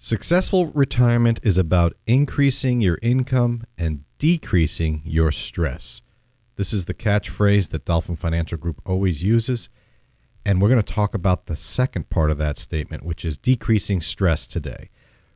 Successful 0.00 0.66
retirement 0.66 1.40
is 1.42 1.58
about 1.58 1.92
increasing 2.06 2.80
your 2.80 3.00
income 3.02 3.64
and 3.76 4.04
decreasing 4.18 5.02
your 5.04 5.32
stress. 5.32 6.02
This 6.54 6.72
is 6.72 6.84
the 6.84 6.94
catchphrase 6.94 7.70
that 7.70 7.84
Dolphin 7.84 8.14
Financial 8.14 8.56
Group 8.56 8.80
always 8.86 9.24
uses. 9.24 9.68
And 10.46 10.62
we're 10.62 10.68
going 10.68 10.80
to 10.80 10.94
talk 10.94 11.14
about 11.14 11.46
the 11.46 11.56
second 11.56 12.10
part 12.10 12.30
of 12.30 12.38
that 12.38 12.58
statement, 12.58 13.04
which 13.04 13.24
is 13.24 13.36
decreasing 13.36 14.00
stress 14.00 14.46
today. 14.46 14.90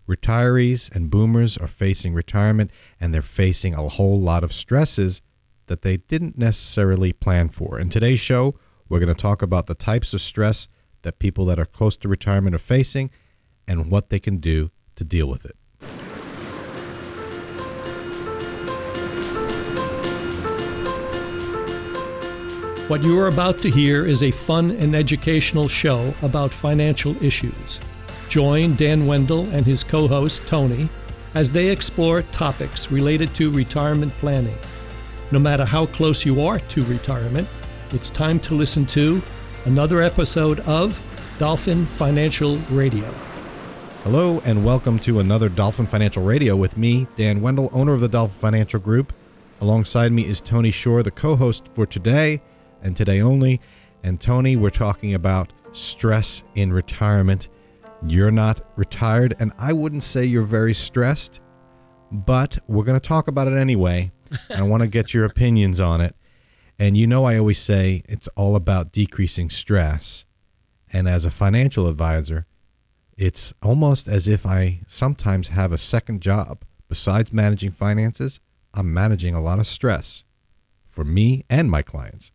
Retirees 0.09 0.95
and 0.95 1.11
boomers 1.11 1.59
are 1.59 1.67
facing 1.67 2.15
retirement 2.15 2.71
and 3.01 3.13
they're 3.13 3.21
facing 3.21 3.75
a 3.75 3.89
whole 3.89 4.21
lot 4.21 4.45
of 4.45 4.53
stresses 4.53 5.23
that 5.67 5.83
they 5.83 5.97
didn't 5.97 6.39
necessarily 6.39 7.13
plan 7.13 7.49
for. 7.49 7.81
In 7.81 7.89
today's 7.89 8.21
show, 8.21 8.55
we're 8.89 9.01
going 9.01 9.13
to 9.13 9.21
talk 9.21 9.43
about 9.43 9.67
the 9.67 9.75
types 9.75 10.15
of 10.15 10.21
stress 10.21 10.69
that 11.03 11.19
people 11.19 11.45
that 11.47 11.59
are 11.59 11.67
close 11.67 11.97
to 11.97 12.09
retirement 12.09 12.55
are 12.55 12.61
facing 12.61 13.11
and 13.67 13.91
what 13.91 14.11
they 14.11 14.19
can 14.21 14.39
do 14.39 14.71
to 14.97 15.05
deal 15.05 15.27
with 15.27 15.45
it. 15.45 15.57
What 22.89 23.05
you 23.05 23.19
are 23.19 23.29
about 23.29 23.59
to 23.63 23.71
hear 23.71 24.05
is 24.05 24.23
a 24.23 24.31
fun 24.31 24.73
and 24.73 24.95
educational 24.95 25.67
show 25.67 26.13
about 26.21 26.53
financial 26.53 27.17
issues. 27.25 27.81
Join 28.29 28.77
Dan 28.77 29.07
Wendell 29.07 29.49
and 29.49 29.65
his 29.65 29.83
co 29.83 30.07
host, 30.07 30.47
Tony, 30.47 30.91
as 31.35 31.51
they 31.51 31.71
explore 31.71 32.21
topics 32.21 32.91
related 32.91 33.35
to 33.37 33.51
retirement 33.51 34.13
planning. 34.19 34.59
No 35.31 35.39
matter 35.39 35.65
how 35.65 35.87
close 35.87 36.27
you 36.27 36.43
are 36.43 36.59
to 36.59 36.85
retirement, 36.85 37.49
it's 37.93 38.11
time 38.11 38.39
to 38.41 38.55
listen 38.55 38.85
to 38.87 39.23
another 39.65 40.03
episode 40.03 40.61
of 40.61 41.03
Dolphin 41.39 41.87
Financial 41.87 42.57
Radio. 42.71 43.09
Hello, 44.05 44.43
and 44.45 44.65
welcome 44.65 44.99
to 44.99 45.21
another 45.21 45.49
Dolphin 45.49 45.87
Financial 45.87 46.25
Radio 46.25 46.57
with 46.57 46.77
me, 46.77 47.07
Dan 47.15 47.41
Wendell, 47.41 47.71
owner 47.73 47.93
of 47.93 48.01
the 48.01 48.09
Dolphin 48.09 48.37
Financial 48.37 48.81
Group. 48.81 49.13
Alongside 49.61 50.11
me 50.11 50.27
is 50.27 50.41
Tony 50.41 50.73
Shore, 50.73 51.05
the 51.05 51.13
co 51.13 51.37
host 51.37 51.69
for 51.73 51.87
today 51.87 52.43
and 52.83 52.97
today 52.97 53.21
only. 53.21 53.61
And 54.03 54.21
Tony, 54.21 54.57
we're 54.57 54.71
talking 54.71 55.15
about 55.15 55.53
stress 55.71 56.43
in 56.57 56.73
retirement. 56.73 57.49
You're 58.05 58.33
not 58.33 58.61
retired, 58.75 59.37
and 59.39 59.53
I 59.57 59.73
wouldn't 59.73 60.03
say 60.03 60.25
you're 60.25 60.43
very 60.43 60.75
stressed, 60.75 61.39
but 62.11 62.59
we're 62.67 62.85
going 62.85 62.99
to 62.99 63.09
talk 63.09 63.29
about 63.29 63.47
it 63.47 63.57
anyway. 63.57 64.11
I 64.51 64.63
want 64.63 64.81
to 64.83 64.89
get 64.89 65.15
your 65.15 65.25
opinions 65.25 65.81
on 65.81 66.01
it. 66.01 66.17
And 66.77 66.97
you 66.97 67.07
know, 67.07 67.25
I 67.25 67.39
always 67.39 67.61
say 67.61 68.03
it's 68.09 68.27
all 68.35 68.57
about 68.57 68.91
decreasing 68.91 69.49
stress. 69.49 70.25
And 70.93 71.09
as 71.09 71.25
a 71.25 71.31
financial 71.31 71.87
advisor, 71.87 72.47
it's 73.17 73.53
almost 73.63 74.09
as 74.09 74.29
if 74.29 74.47
I 74.47 74.81
sometimes 74.87 75.49
have 75.49 75.73
a 75.73 75.79
second 75.79 76.23
job. 76.23 76.65
Besides 76.89 77.33
managing 77.33 77.71
finances, 77.71 78.41
I'm 78.75 78.93
managing 78.93 79.35
a 79.35 79.41
lot 79.41 79.59
of 79.59 79.67
stress 79.67 80.25
for 80.87 81.05
me 81.05 81.45
and 81.49 81.71
my 81.71 81.83
clients. 81.83 82.31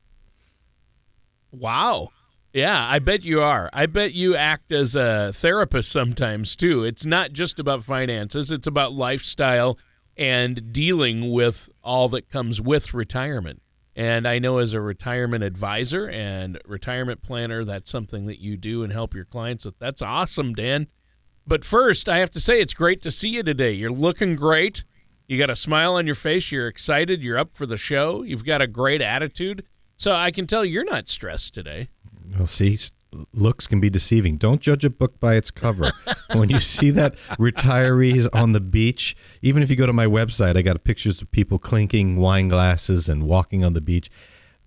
Wow. 1.52 2.10
Yeah, 2.54 2.88
I 2.88 3.00
bet 3.00 3.24
you 3.24 3.42
are. 3.42 3.70
I 3.72 3.86
bet 3.86 4.14
you 4.14 4.36
act 4.36 4.72
as 4.72 4.96
a 4.96 5.32
therapist 5.34 5.92
sometimes 5.92 6.56
too. 6.56 6.84
It's 6.84 7.06
not 7.06 7.34
just 7.34 7.60
about 7.60 7.84
finances, 7.84 8.52
it's 8.52 8.68
about 8.68 8.94
lifestyle 8.94 9.78
and 10.16 10.74
dealing 10.74 11.32
with 11.32 11.70
all 11.84 12.10
that 12.10 12.30
comes 12.30 12.60
with 12.60 12.94
retirement. 12.94 13.62
And 13.98 14.28
I 14.28 14.38
know 14.38 14.60
as 14.60 14.74
a 14.74 14.80
retirement 14.80 15.44
advisor 15.44 16.08
and 16.08 16.60
retirement 16.66 17.24
planner, 17.24 17.66
that's 17.66 17.90
something 17.90 18.28
that 18.28 18.40
you 18.40 18.56
do 18.56 18.84
and 18.84 18.94
help 18.94 19.16
your 19.16 19.26
clients 19.26 19.66
with. 19.66 19.80
That's 19.80 20.04
awesome, 20.04 20.54
Dan. 20.54 20.86
But 21.48 21.66
first, 21.66 22.08
I 22.08 22.20
have 22.20 22.30
to 22.32 22.40
say, 22.40 22.62
it's 22.62 22.76
great 22.76 23.02
to 23.02 23.10
see 23.10 23.30
you 23.30 23.42
today. 23.42 23.72
You're 23.72 23.90
looking 23.90 24.36
great. 24.36 24.84
You 25.26 25.40
got 25.40 25.50
a 25.50 25.56
smile 25.56 25.96
on 25.96 26.06
your 26.06 26.14
face. 26.14 26.52
You're 26.52 26.68
excited. 26.68 27.24
You're 27.24 27.40
up 27.40 27.58
for 27.58 27.66
the 27.66 27.76
show. 27.76 28.22
You've 28.22 28.46
got 28.46 28.62
a 28.62 28.68
great 28.68 29.02
attitude. 29.02 29.66
So 29.96 30.12
I 30.12 30.30
can 30.30 30.46
tell 30.46 30.64
you're 30.64 30.86
not 30.86 31.10
stressed 31.10 31.56
today. 31.56 31.90
Well, 32.36 32.46
see, 32.46 32.78
looks 33.34 33.68
can 33.68 33.80
be 33.80 33.90
deceiving. 33.90 34.38
Don't 34.38 34.62
judge 34.62 34.86
a 34.86 34.90
book 34.90 35.20
by 35.20 35.36
its 35.36 35.52
cover. 35.52 35.92
when 36.34 36.50
you 36.50 36.60
see 36.60 36.90
that 36.92 37.16
retirees 37.40 38.28
on 38.34 38.54
the 38.54 38.60
beach, 38.60 39.16
even 39.42 39.64
if 39.64 39.70
you 39.70 39.76
go 39.76 39.86
to 39.86 39.94
my 39.94 40.06
website, 40.06 40.58
I 40.58 40.62
got 40.62 40.84
pictures 40.84 41.22
of 41.22 41.32
people 41.32 41.60
clinking 41.60 42.18
wine 42.18 42.48
glasses 42.48 43.10
and 43.10 43.24
walking 43.24 43.64
on 43.64 43.74
the 43.74 43.82
beach. 43.82 44.10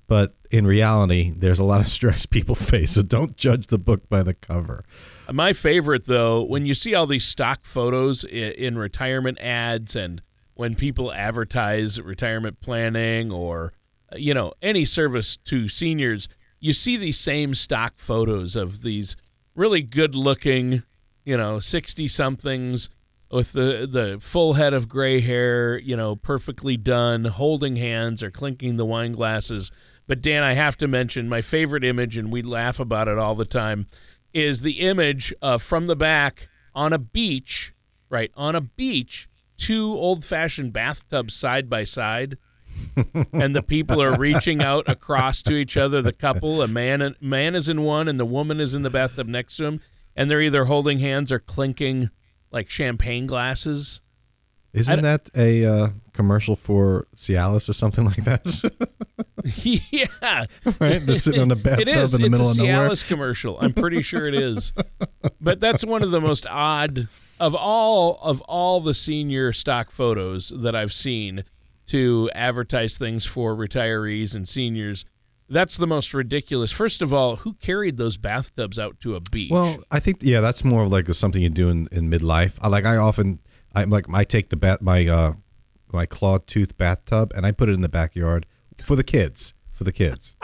But 0.07 0.35
in 0.51 0.67
reality, 0.67 1.33
there's 1.37 1.61
a 1.61 1.65
lot 1.65 1.81
of 1.81 1.89
stress 1.89 2.27
people 2.27 2.55
face. 2.57 2.93
So 2.93 3.03
don't 3.03 3.37
judge 3.37 3.69
the 3.69 3.79
book 3.79 4.09
by 4.09 4.23
the 4.23 4.35
cover. 4.35 4.85
My 5.31 5.53
favorite, 5.53 6.07
though, 6.07 6.43
when 6.43 6.67
you 6.67 6.75
see 6.75 6.95
all 6.95 7.07
these 7.07 7.25
stock 7.25 7.65
photos 7.65 8.25
in 8.25 8.77
retirement 8.77 9.39
ads 9.41 9.95
and 9.95 10.23
when 10.55 10.75
people 10.75 11.13
advertise 11.13 12.01
retirement 12.01 12.61
planning 12.61 13.31
or 13.31 13.73
you 14.17 14.35
know, 14.35 14.53
any 14.63 14.85
service 14.85 15.37
to 15.37 15.69
seniors, 15.69 16.29
you 16.61 16.73
see 16.73 16.97
these 16.97 17.19
same 17.19 17.55
stock 17.55 17.95
photos 17.97 18.55
of 18.55 18.83
these 18.83 19.17
really 19.55 19.83
good 19.83 20.15
looking, 20.15 20.83
you 21.25 21.37
know, 21.37 21.59
60 21.59 22.07
somethings 22.07 22.91
with 23.31 23.53
the, 23.53 23.89
the 23.91 24.19
full 24.21 24.55
head 24.55 24.75
of 24.75 24.89
gray 24.89 25.21
hair, 25.21 25.79
you 25.79 25.97
know, 25.97 26.17
perfectly 26.17 26.77
done, 26.77 27.25
holding 27.25 27.77
hands 27.77 28.23
or 28.23 28.31
clinking 28.31 28.77
the 28.77 28.85
wine 28.85 29.13
glasses. 29.13 29.71
But 30.07 30.21
Dan, 30.21 30.43
I 30.43 30.55
have 30.55 30.77
to 30.79 30.89
mention 30.89 31.29
my 31.29 31.41
favorite 31.41 31.85
image, 31.85 32.19
and 32.19 32.33
we 32.33 32.43
laugh 32.43 32.81
about 32.81 33.09
it 33.09 33.19
all 33.19 33.35
the 33.35 33.45
time, 33.45 33.87
is 34.35 34.61
the 34.61 34.81
image 34.81 35.33
uh, 35.41 35.59
from 35.59 35.87
the 35.87 35.97
back 35.97 36.49
on 36.75 36.93
a 36.93 36.99
beach, 36.99 37.73
right? 38.09 38.33
On 38.37 38.55
a 38.55 38.61
beach, 38.61 39.29
two 39.57 39.93
old 39.93 40.25
fashioned 40.25 40.73
bathtubs 40.73 41.35
side 41.35 41.71
by 41.71 41.85
side 41.85 42.37
and 43.33 43.55
the 43.55 43.63
people 43.63 44.03
are 44.03 44.17
reaching 44.17 44.63
out 44.63 44.89
across 44.89 45.43
to 45.43 45.55
each 45.55 45.77
other. 45.77 46.03
The 46.03 46.13
couple, 46.13 46.63
a 46.63 46.69
man, 46.69 47.15
man 47.21 47.55
is 47.55 47.69
in 47.69 47.83
one, 47.83 48.09
and 48.09 48.19
the 48.19 48.25
woman 48.25 48.61
is 48.61 48.75
in 48.75 48.83
the 48.83 48.91
bathtub 48.91 49.27
next 49.27 49.57
to 49.57 49.65
him, 49.65 49.81
and 50.17 50.31
they're 50.31 50.41
either 50.41 50.67
holding 50.67 50.99
hands 50.99 51.31
or 51.33 51.39
clinking 51.39 52.11
like 52.51 52.71
champagne 52.71 53.27
glasses. 53.27 54.01
Isn't 54.73 55.03
that 55.03 55.31
a 55.35 55.65
uh, 55.65 55.89
commercial 56.13 56.55
for 56.55 57.07
Cialis 57.17 57.69
or 57.69 57.73
something 57.73 58.05
like 58.05 58.23
that? 58.25 58.71
yeah, 59.91 60.45
right. 60.79 61.01
They're 61.05 61.17
sitting 61.17 61.41
on 61.41 61.51
a 61.51 61.57
bathtub 61.57 61.89
it 61.89 61.97
is. 61.97 62.15
in 62.15 62.21
the 62.21 62.27
it's 62.29 62.39
middle 62.39 62.47
a 62.47 62.51
of 62.53 62.59
nowhere. 62.59 62.89
Cialis 62.89 63.07
commercial. 63.07 63.59
I'm 63.59 63.73
pretty 63.73 64.01
sure 64.03 64.29
it 64.29 64.35
is. 64.35 64.73
but 65.41 65.59
that's 65.59 65.85
one 65.85 66.03
of 66.05 66.13
the 66.13 66.21
most 66.21 66.47
odd 66.49 67.09
of 67.41 67.55
all 67.55 68.21
of 68.23 68.41
all 68.43 68.81
the 68.81 68.95
senior 68.95 69.53
stock 69.53 69.91
photos 69.91 70.51
that 70.55 70.77
I've 70.77 70.93
seen 70.93 71.45
to 71.91 72.31
advertise 72.35 72.97
things 72.97 73.27
for 73.27 73.57
retirees 73.57 74.35
and 74.35 74.49
seniors. 74.49 75.05
That's 75.49 75.77
the 75.77 75.87
most 75.87 76.15
ridiculous. 76.15 76.71
First 76.71 77.03
of 77.03 77.13
all, 77.13 77.37
who 77.37 77.55
carried 77.55 77.97
those 77.97 78.17
bathtubs 78.17 78.79
out 78.79 79.01
to 79.01 79.17
a 79.17 79.21
beach? 79.21 79.51
Well, 79.51 79.79
I 79.91 79.99
think 79.99 80.19
yeah, 80.23 80.41
that's 80.41 80.63
more 80.63 80.85
of 80.85 80.93
like 80.93 81.13
something 81.15 81.43
you 81.43 81.51
do 81.51 81.69
in, 81.69 81.89
in 81.91 82.09
midlife. 82.09 82.59
I 82.61 82.69
like 82.69 82.85
I 82.85 82.97
often 82.97 83.41
I 83.75 83.85
like 83.85 84.07
I 84.13 84.23
take 84.23 84.51
the 84.51 84.57
bat 84.57 84.81
my 84.81 85.07
uh 85.07 85.33
my 85.93 86.07
claw 86.07 86.39
tooth 86.39 86.77
bathtub 86.77 87.33
and 87.35 87.45
I 87.45 87.51
put 87.51 87.69
it 87.69 87.73
in 87.73 87.81
the 87.81 87.89
backyard 87.89 88.47
for 88.81 88.95
the 88.95 89.03
kids 89.03 89.55
for 89.73 89.83
the 89.83 89.93
kids. 89.93 90.37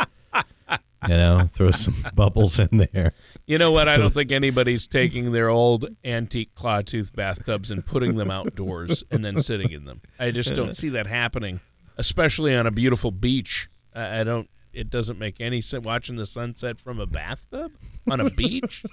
You 1.08 1.16
know, 1.16 1.46
throw 1.50 1.70
some 1.70 1.94
bubbles 2.14 2.58
in 2.58 2.78
there. 2.78 3.12
You 3.46 3.58
know 3.58 3.70
what? 3.70 3.88
I 3.88 3.96
don't 3.96 4.12
think 4.12 4.32
anybody's 4.32 4.86
taking 4.86 5.32
their 5.32 5.48
old 5.48 5.86
antique 6.04 6.54
clawtooth 6.54 7.14
bathtubs 7.14 7.70
and 7.70 7.84
putting 7.84 8.16
them 8.16 8.30
outdoors 8.30 9.04
and 9.10 9.24
then 9.24 9.40
sitting 9.40 9.70
in 9.70 9.84
them. 9.84 10.00
I 10.18 10.30
just 10.30 10.54
don't 10.54 10.76
see 10.76 10.88
that 10.90 11.06
happening, 11.06 11.60
especially 11.96 12.54
on 12.54 12.66
a 12.66 12.70
beautiful 12.70 13.10
beach. 13.10 13.68
I, 13.94 14.20
I 14.20 14.24
don't. 14.24 14.48
It 14.72 14.90
doesn't 14.90 15.18
make 15.18 15.40
any 15.40 15.62
sense 15.62 15.86
watching 15.86 16.16
the 16.16 16.26
sunset 16.26 16.78
from 16.78 17.00
a 17.00 17.06
bathtub 17.06 17.72
on 18.10 18.20
a 18.20 18.28
beach. 18.30 18.84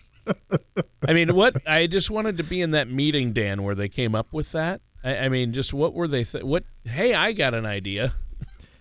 I 1.06 1.14
mean, 1.14 1.36
what? 1.36 1.58
I 1.68 1.88
just 1.88 2.10
wanted 2.10 2.38
to 2.38 2.44
be 2.44 2.62
in 2.62 2.72
that 2.72 2.90
meeting, 2.90 3.34
Dan, 3.34 3.64
where 3.64 3.76
they 3.76 3.90
came 3.90 4.16
up 4.16 4.32
with 4.32 4.54
that. 4.54 4.82
I, 5.04 5.18
I 5.18 5.30
mean, 5.30 5.52
just 5.52 5.74
what 5.74 5.94
were 5.94 6.08
they? 6.08 6.24
Th- 6.24 6.44
what? 6.44 6.64
Hey, 6.86 7.14
I 7.14 7.34
got 7.34 7.54
an 7.54 7.66
idea. 7.66 8.14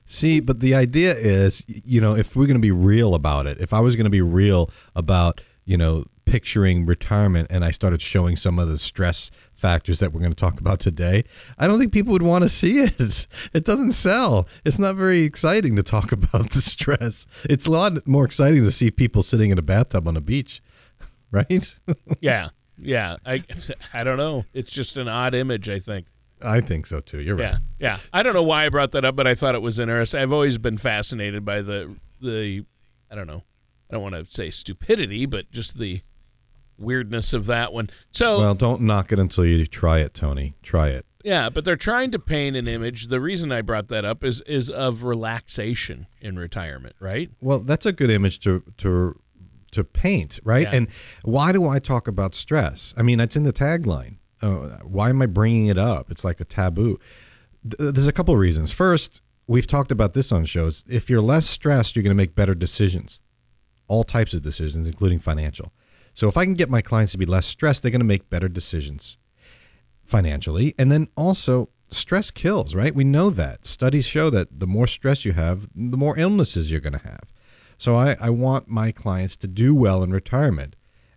See, 0.05 0.41
but 0.41 0.61
the 0.61 0.75
idea 0.75 1.15
is, 1.15 1.65
you 1.67 2.01
know, 2.01 2.15
if 2.15 2.37
we're 2.37 2.47
going 2.47 2.57
to 2.57 2.61
be 2.61 2.71
real 2.73 3.15
about 3.15 3.47
it, 3.47 3.59
if 3.61 3.73
I 3.73 3.81
was 3.81 3.97
going 3.97 4.05
to 4.05 4.11
be 4.11 4.21
real 4.21 4.71
about, 4.95 5.41
you 5.65 5.77
know, 5.77 6.05
picturing 6.25 6.87
retirement 6.87 7.49
and 7.51 7.65
I 7.65 7.71
started 7.71 8.01
showing 8.01 8.37
some 8.37 8.59
of 8.59 8.69
the 8.69 8.79
stress 8.79 9.31
factors 9.55 9.99
that 9.99 10.13
we're 10.13 10.21
going 10.21 10.33
to 10.33 10.37
talk 10.37 10.61
about 10.61 10.81
today, 10.81 11.25
I 11.59 11.67
don't 11.67 11.79
think 11.79 11.93
people 11.93 12.13
would 12.13 12.23
want 12.23 12.43
to 12.43 12.49
see 12.49 12.79
it. 12.81 13.27
It 13.55 13.65
doesn't 13.65 13.93
sell. 13.93 14.47
It's 14.65 14.79
not 14.79 14.97
very 14.97 15.23
exciting 15.23 15.77
to 15.77 15.83
talk 15.83 16.13
about 16.21 16.51
the 16.51 16.61
stress. 16.61 17.27
It's 17.45 17.67
a 17.67 17.71
lot 17.71 18.07
more 18.07 18.25
exciting 18.25 18.65
to 18.65 18.73
see 18.73 18.91
people 18.91 19.23
sitting 19.23 19.51
in 19.51 19.59
a 19.59 19.63
bathtub 19.63 20.09
on 20.09 20.17
a 20.17 20.21
beach, 20.21 20.63
right? 21.31 21.77
yeah. 22.21 22.49
Yeah. 22.79 23.17
I 23.25 23.45
I 23.93 24.05
don't 24.05 24.17
know. 24.17 24.45
It's 24.53 24.73
just 24.73 24.97
an 24.97 25.09
odd 25.09 25.35
image, 25.35 25.69
I 25.69 25.79
think. 25.79 26.07
I 26.45 26.61
think 26.61 26.87
so 26.87 27.01
too. 27.01 27.21
You're 27.21 27.37
right. 27.37 27.53
Yeah, 27.53 27.59
yeah. 27.79 27.99
I 28.13 28.23
don't 28.23 28.35
know 28.35 28.43
why 28.43 28.67
I 28.67 28.69
brought 28.69 28.93
that 28.93 29.05
up, 29.05 29.17
but 29.17 29.27
I 29.27 29.35
thought 29.35 29.55
it 29.55 29.63
was 29.63 29.79
interesting. 29.79 30.21
I've 30.21 30.33
always 30.33 30.59
been 30.59 30.79
fascinated 30.79 31.45
by 31.45 31.63
the 31.63 31.97
the 32.21 32.65
I 33.11 33.15
don't 33.15 33.27
know. 33.27 33.43
I 33.91 33.95
don't 33.95 34.03
want 34.03 34.15
to 34.15 34.25
say 34.25 34.51
stupidity, 34.51 35.27
but 35.27 35.51
just 35.51 35.79
the 35.79 36.01
weirdness 36.79 37.33
of 37.33 37.47
that 37.47 37.73
one. 37.73 37.91
So 38.11 38.39
Well, 38.41 38.55
don't 38.55 38.83
knock 38.83 39.13
it 39.13 39.19
until 39.19 39.45
you 39.45 39.67
try 39.67 39.99
it, 39.99 40.15
Tony. 40.15 40.55
Try 40.63 40.89
it. 40.89 41.05
yeah, 41.23 41.49
but 41.51 41.65
they're 41.65 41.77
trying 41.77 42.11
to 42.13 42.19
paint 42.19 42.57
an 42.57 42.67
image. 42.67 43.09
The 43.09 43.21
reason 43.21 43.53
I 43.53 43.61
brought 43.63 43.89
that 43.89 44.05
up 44.05 44.25
is 44.25 44.41
is 44.43 44.71
of 44.71 45.03
relaxation 45.05 46.07
in 46.21 46.37
retirement, 46.39 46.97
right? 47.01 47.31
Well, 47.41 47.61
that's 47.61 47.87
a 47.87 47.93
good 47.93 48.11
image 48.11 48.41
to 48.41 48.63
to 48.79 49.19
to 49.73 49.85
paint, 49.85 50.39
right? 50.45 50.63
Yeah. 50.65 50.75
And 50.75 50.89
why 51.23 51.53
do 51.53 51.67
I 51.67 51.79
talk 51.79 52.07
about 52.09 52.35
stress? 52.35 52.93
I 52.97 53.03
mean, 53.03 53.21
it's 53.21 53.37
in 53.37 53.45
the 53.45 53.53
tagline. 53.53 54.17
Uh, 54.43 54.79
why 54.83 55.09
am 55.09 55.23
I 55.23 55.27
bringing 55.27 55.67
it 55.67 55.79
up? 55.79 56.11
It's 56.11 56.25
like 56.25 56.41
a 56.41 56.45
taboo. 56.45 56.99
Th- 57.63 57.93
There's 57.95 58.09
a 58.09 58.13
couple 58.13 58.35
of 58.35 58.41
reasons. 58.41 58.73
First, 58.73 59.21
we've 59.47 59.67
talked 59.67 59.93
about 59.93 60.15
this 60.15 60.33
on 60.33 60.45
shows. 60.45 60.85
If 60.89 61.09
you're 61.09 61.23
less 61.23 61.47
stressed, 61.47 61.95
you're 61.95 62.03
going 62.03 62.17
to 62.17 62.23
make 62.23 62.35
better 62.35 62.55
decisions, 62.55 63.21
all 63.89 64.05
types 64.05 64.35
of 64.35 64.43
decisions, 64.43 64.87
including 64.87 65.21
financial. 65.21 65.73
So 66.15 66.29
if 66.29 66.37
I 66.37 66.45
can 66.45 66.55
get 66.55 66.69
my 66.69 66.83
clients 66.83 67.13
to 67.13 67.19
be 67.19 67.27
less 67.27 67.47
stressed, 67.47 67.83
they're 67.83 67.91
going 67.91 68.01
to 68.01 68.05
make 68.05 68.29
better 68.29 68.49
decisions 68.49 69.17
financially. 70.05 70.75
And 70.79 70.91
then 70.91 71.09
also, 71.17 71.69
stress 71.91 72.31
kills, 72.31 72.75
right? 72.75 72.95
We 72.95 73.05
know 73.05 73.31
that. 73.31 73.67
Studies 73.67 74.07
show 74.07 74.29
that 74.31 74.61
the 74.61 74.67
more 74.67 74.87
stress 74.87 75.25
you 75.25 75.33
have, 75.33 75.69
the 75.75 75.97
more 75.97 76.19
illnesses 76.19 76.71
you're 76.71 76.81
going 76.81 76.99
to 76.99 77.07
have. 77.09 77.33
So 77.79 77.97
I, 77.97 78.17
I 78.21 78.31
want 78.31 78.69
my 78.69 78.93
clients 78.93 79.37
to 79.37 79.49
do 79.49 79.75
well 79.75 80.03
in 80.03 80.11
retirement. 80.11 80.77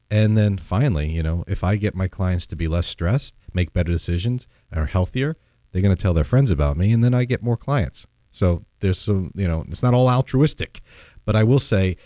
And 0.10 0.38
then 0.38 0.58
finally, 0.58 1.10
you 1.10 1.24
know, 1.24 1.44
if 1.48 1.64
I 1.64 1.76
get 1.78 1.96
my 1.96 2.08
clients 2.08 2.46
to 2.48 2.56
be 2.56 2.68
less 2.68 2.88
stressed, 2.88 3.34
make 3.54 3.74
better 3.74 3.92
decisions, 3.92 4.48
are 4.72 4.86
healthier, 4.86 5.36
they're 5.72 5.82
going 5.82 5.96
to 5.96 6.02
tell 6.02 6.14
their 6.14 6.24
friends 6.24 6.52
about 6.52 6.78
me, 6.78 6.92
and 6.92 7.04
then 7.04 7.14
I 7.14 7.26
get 7.26 7.44
more 7.44 7.58
clients. 7.58 8.08
So 8.32 8.66
there's 8.80 9.00
some, 9.00 9.32
you 9.36 9.48
know, 9.48 9.66
it's 9.70 9.84
not 9.84 9.94
all 9.94 10.10
altruistic, 10.10 10.82
but 11.26 11.36
I 11.36 11.44
will 11.44 11.60
say 11.60 11.98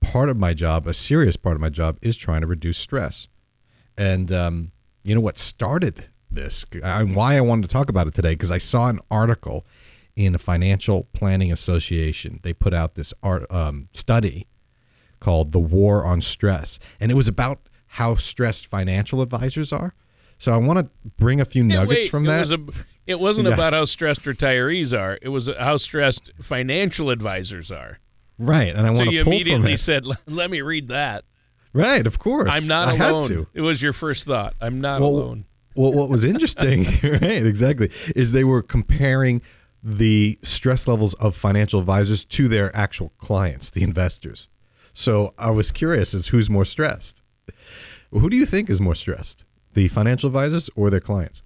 part 0.00 0.28
of 0.28 0.36
my 0.36 0.54
job, 0.54 0.86
a 0.86 0.94
serious 0.94 1.36
part 1.36 1.56
of 1.56 1.60
my 1.60 1.70
job, 1.70 1.98
is 2.00 2.16
trying 2.16 2.42
to 2.42 2.46
reduce 2.46 2.78
stress. 2.78 3.26
And 3.96 4.30
um, 4.30 4.72
you 5.02 5.14
know 5.14 5.20
what 5.20 5.38
started 5.38 6.06
this 6.30 6.66
and 6.82 7.14
why 7.14 7.36
I 7.36 7.40
wanted 7.40 7.62
to 7.62 7.68
talk 7.68 7.88
about 7.88 8.06
it 8.06 8.14
today 8.14 8.32
because 8.32 8.50
I 8.50 8.58
saw 8.58 8.88
an 8.88 9.00
article 9.10 9.66
in 10.14 10.34
a 10.34 10.38
financial 10.38 11.04
planning 11.14 11.50
association. 11.50 12.40
They 12.42 12.52
put 12.52 12.74
out 12.74 12.94
this 12.94 13.14
art 13.22 13.50
um, 13.50 13.88
study 13.92 14.46
called 15.20 15.52
"The 15.52 15.58
War 15.60 16.04
on 16.04 16.20
Stress," 16.20 16.78
and 17.00 17.10
it 17.10 17.14
was 17.14 17.28
about 17.28 17.60
how 17.92 18.14
stressed 18.16 18.66
financial 18.66 19.22
advisors 19.22 19.72
are. 19.72 19.94
So 20.38 20.52
I 20.52 20.56
want 20.58 20.78
to 20.84 20.90
bring 21.16 21.40
a 21.40 21.44
few 21.44 21.62
Yeah, 21.64 21.76
nuggets 21.80 22.04
wait, 22.04 22.10
from 22.10 22.24
it 22.24 22.28
that. 22.28 22.58
Was 22.58 22.84
it 23.06 23.18
wasn't 23.20 23.48
Yes. 23.48 23.58
about 23.58 23.72
how 23.72 23.84
stressed 23.86 24.22
retirees 24.24 24.96
are. 24.98 25.18
It 25.22 25.28
was 25.30 25.50
how 25.58 25.76
stressed 25.78 26.30
financial 26.40 27.10
advisors 27.10 27.70
are. 27.72 27.98
right, 28.38 28.74
and 28.74 28.86
I 28.86 28.92
So 28.92 29.04
want 29.04 29.10
to 29.10 29.24
pull 29.24 29.24
from 29.24 29.32
it. 29.32 29.44
So 29.44 29.50
you 29.50 29.54
immediately 29.54 29.76
said, 29.76 30.04
"Let 30.26 30.50
me 30.50 30.60
read 30.60 30.88
that." 30.88 31.24
Right, 31.72 32.06
of 32.06 32.18
course. 32.18 32.48
I'm 32.52 32.66
not 32.66 32.88
I 32.88 32.94
had 32.94 33.10
alone. 33.12 33.28
to. 33.28 33.46
It 33.54 33.60
was 33.60 33.82
your 33.82 33.92
first 33.92 34.24
thought. 34.24 34.54
I'm 34.60 34.80
not 34.80 35.00
Well, 35.00 35.10
alone. 35.10 35.44
Well, 35.76 35.92
what 35.92 36.08
was 36.08 36.24
interesting, 36.24 36.84
right, 37.02 37.44
exactly, 37.46 37.90
is 38.16 38.32
they 38.32 38.42
were 38.44 38.62
comparing 38.62 39.42
the 39.82 40.38
stress 40.42 40.88
levels 40.88 41.14
of 41.14 41.36
financial 41.36 41.78
advisors 41.78 42.24
to 42.24 42.48
their 42.48 42.74
actual 42.76 43.10
clients, 43.18 43.70
the 43.70 43.82
investors. 43.82 44.48
So 44.98 45.32
I 45.38 45.50
was 45.50 45.70
curious 45.70 46.12
as 46.12 46.26
who's 46.28 46.50
more 46.50 46.64
stressed. 46.64 47.22
Who 48.10 48.28
do 48.28 48.36
you 48.36 48.44
think 48.44 48.68
is 48.68 48.80
more 48.80 48.96
stressed, 48.96 49.44
the 49.74 49.86
financial 49.86 50.26
advisors 50.26 50.68
or 50.74 50.90
their 50.90 50.98
clients? 50.98 51.40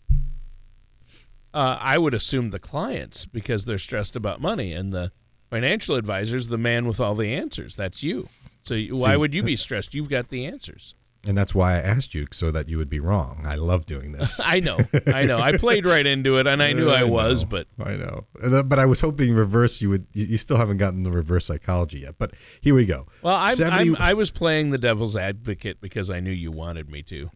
Uh, 1.52 1.76
I 1.78 1.98
would 1.98 2.14
assume 2.14 2.48
the 2.48 2.58
clients 2.58 3.26
because 3.26 3.66
they're 3.66 3.76
stressed 3.76 4.16
about 4.16 4.40
money, 4.40 4.72
and 4.72 4.90
the 4.90 5.12
financial 5.50 5.96
advisors, 5.96 6.48
the 6.48 6.56
man 6.56 6.86
with 6.86 6.98
all 6.98 7.14
the 7.14 7.34
answers. 7.34 7.76
That's 7.76 8.02
you. 8.02 8.30
So 8.62 8.74
why 8.88 9.12
See, 9.12 9.16
would 9.18 9.34
you 9.34 9.42
be 9.42 9.56
stressed? 9.56 9.92
You've 9.92 10.08
got 10.08 10.30
the 10.30 10.46
answers. 10.46 10.94
And 11.24 11.38
that's 11.38 11.54
why 11.54 11.74
I 11.74 11.78
asked 11.78 12.14
you 12.14 12.26
so 12.32 12.50
that 12.50 12.68
you 12.68 12.78
would 12.78 12.90
be 12.90 12.98
wrong. 12.98 13.44
I 13.46 13.54
love 13.54 13.86
doing 13.86 14.10
this. 14.18 14.40
I 14.44 14.58
know. 14.58 14.78
I 15.06 15.22
know. 15.22 15.38
I 15.40 15.56
played 15.56 15.86
right 15.86 16.04
into 16.04 16.38
it, 16.38 16.46
and 16.48 16.60
I 16.62 16.72
knew 16.72 16.90
I 16.90 17.04
was, 17.18 17.42
know, 17.44 17.48
but 17.48 17.66
I 17.84 17.94
know. 17.94 18.26
But 18.64 18.78
I 18.78 18.86
was 18.86 19.00
hoping 19.00 19.32
reverse. 19.34 19.80
You 19.80 19.90
would. 19.90 20.06
You 20.12 20.26
you 20.26 20.38
still 20.38 20.56
haven't 20.56 20.78
gotten 20.78 21.04
the 21.04 21.12
reverse 21.12 21.46
psychology 21.46 22.00
yet. 22.00 22.16
But 22.18 22.32
here 22.60 22.74
we 22.74 22.86
go. 22.86 23.06
well, 23.22 23.36
I'm, 23.36 23.54
70 23.54 23.90
I'm, 23.90 23.96
I 23.96 24.14
was 24.14 24.30
playing 24.32 24.70
the 24.70 24.78
devil's 24.78 25.16
advocate 25.16 25.80
because 25.80 26.10
I 26.10 26.18
knew 26.20 26.32
you 26.32 26.50
wanted 26.50 26.90
me 26.90 27.02
to. 27.04 27.30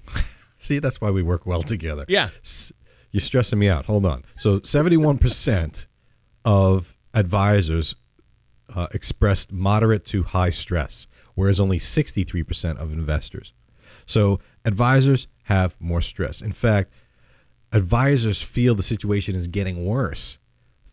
See, 0.58 0.78
that's 0.78 1.00
why 1.00 1.10
we 1.10 1.22
work 1.22 1.46
well 1.46 1.62
together. 1.62 2.04
Yeah. 2.08 2.28
You're 3.10 3.20
stressing 3.20 3.58
me 3.58 3.68
out. 3.68 3.86
Hold 3.86 4.06
on. 4.06 4.24
So, 4.36 4.60
71% 4.60 5.86
of 6.44 6.96
advisors 7.12 7.96
uh, 8.74 8.86
expressed 8.92 9.52
moderate 9.52 10.04
to 10.06 10.22
high 10.22 10.50
stress, 10.50 11.06
whereas 11.34 11.60
only 11.60 11.78
63% 11.78 12.78
of 12.78 12.92
investors. 12.92 13.52
So, 14.06 14.40
advisors 14.64 15.28
have 15.44 15.76
more 15.80 16.00
stress. 16.00 16.40
In 16.40 16.52
fact, 16.52 16.92
advisors 17.72 18.42
feel 18.42 18.74
the 18.74 18.82
situation 18.82 19.34
is 19.34 19.46
getting 19.46 19.84
worse. 19.84 20.38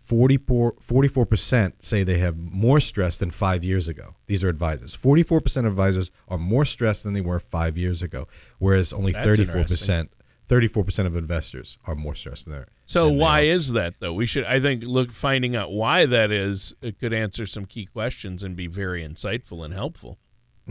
44, 0.09 0.73
44% 0.77 1.73
say 1.81 2.03
they 2.03 2.17
have 2.17 2.35
more 2.35 2.79
stress 2.79 3.15
than 3.15 3.29
five 3.29 3.63
years 3.63 3.87
ago. 3.87 4.15
These 4.25 4.43
are 4.43 4.49
advisors. 4.49 4.97
44% 4.97 5.57
of 5.59 5.65
advisors 5.65 6.09
are 6.27 6.39
more 6.39 6.65
stressed 6.65 7.03
than 7.03 7.13
they 7.13 7.21
were 7.21 7.37
five 7.37 7.77
years 7.77 8.01
ago, 8.01 8.27
whereas 8.57 8.91
only 8.91 9.11
That's 9.11 9.37
34%, 9.37 10.09
34% 10.47 11.05
of 11.05 11.15
investors 11.15 11.77
are 11.85 11.93
more 11.93 12.15
stressed 12.15 12.45
than 12.45 12.55
they 12.55 12.63
So 12.87 13.05
than 13.05 13.19
why 13.19 13.41
is 13.41 13.73
that 13.73 13.99
though? 13.99 14.13
We 14.13 14.25
should 14.25 14.45
I 14.45 14.59
think 14.59 14.83
look 14.83 15.11
finding 15.11 15.55
out 15.55 15.71
why 15.71 16.07
that 16.07 16.31
is 16.31 16.73
it 16.81 16.99
could 16.99 17.13
answer 17.13 17.45
some 17.45 17.65
key 17.65 17.85
questions 17.85 18.41
and 18.41 18.55
be 18.55 18.65
very 18.65 19.07
insightful 19.07 19.63
and 19.63 19.75
helpful. 19.75 20.17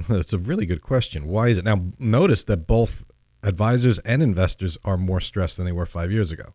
That's 0.09 0.33
a 0.33 0.39
really 0.39 0.67
good 0.67 0.83
question. 0.83 1.27
Why 1.27 1.49
is 1.49 1.59
it? 1.59 1.65
Now, 1.65 1.87
notice 1.99 2.45
that 2.45 2.67
both 2.67 3.05
advisors 3.43 3.99
and 4.01 4.23
investors 4.23 4.79
are 4.85 4.97
more 4.97 5.21
stressed 5.21 5.57
than 5.57 5.67
they 5.67 5.73
were 5.73 5.87
five 5.87 6.13
years 6.13 6.31
ago. 6.31 6.55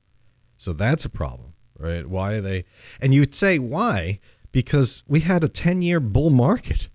So 0.58 0.74
that's 0.74 1.06
a 1.06 1.10
problem, 1.10 1.54
right? 1.78 2.08
Why 2.08 2.34
are 2.34 2.42
they? 2.42 2.66
And 3.02 3.14
you'd 3.14 3.36
say, 3.36 3.60
why? 3.60 4.20
Because 4.52 5.04
we 5.08 5.22
had 5.22 5.44
a 5.44 5.48
10 5.48 5.82
year 5.82 6.00
bull 6.00 6.30
market. 6.30 6.90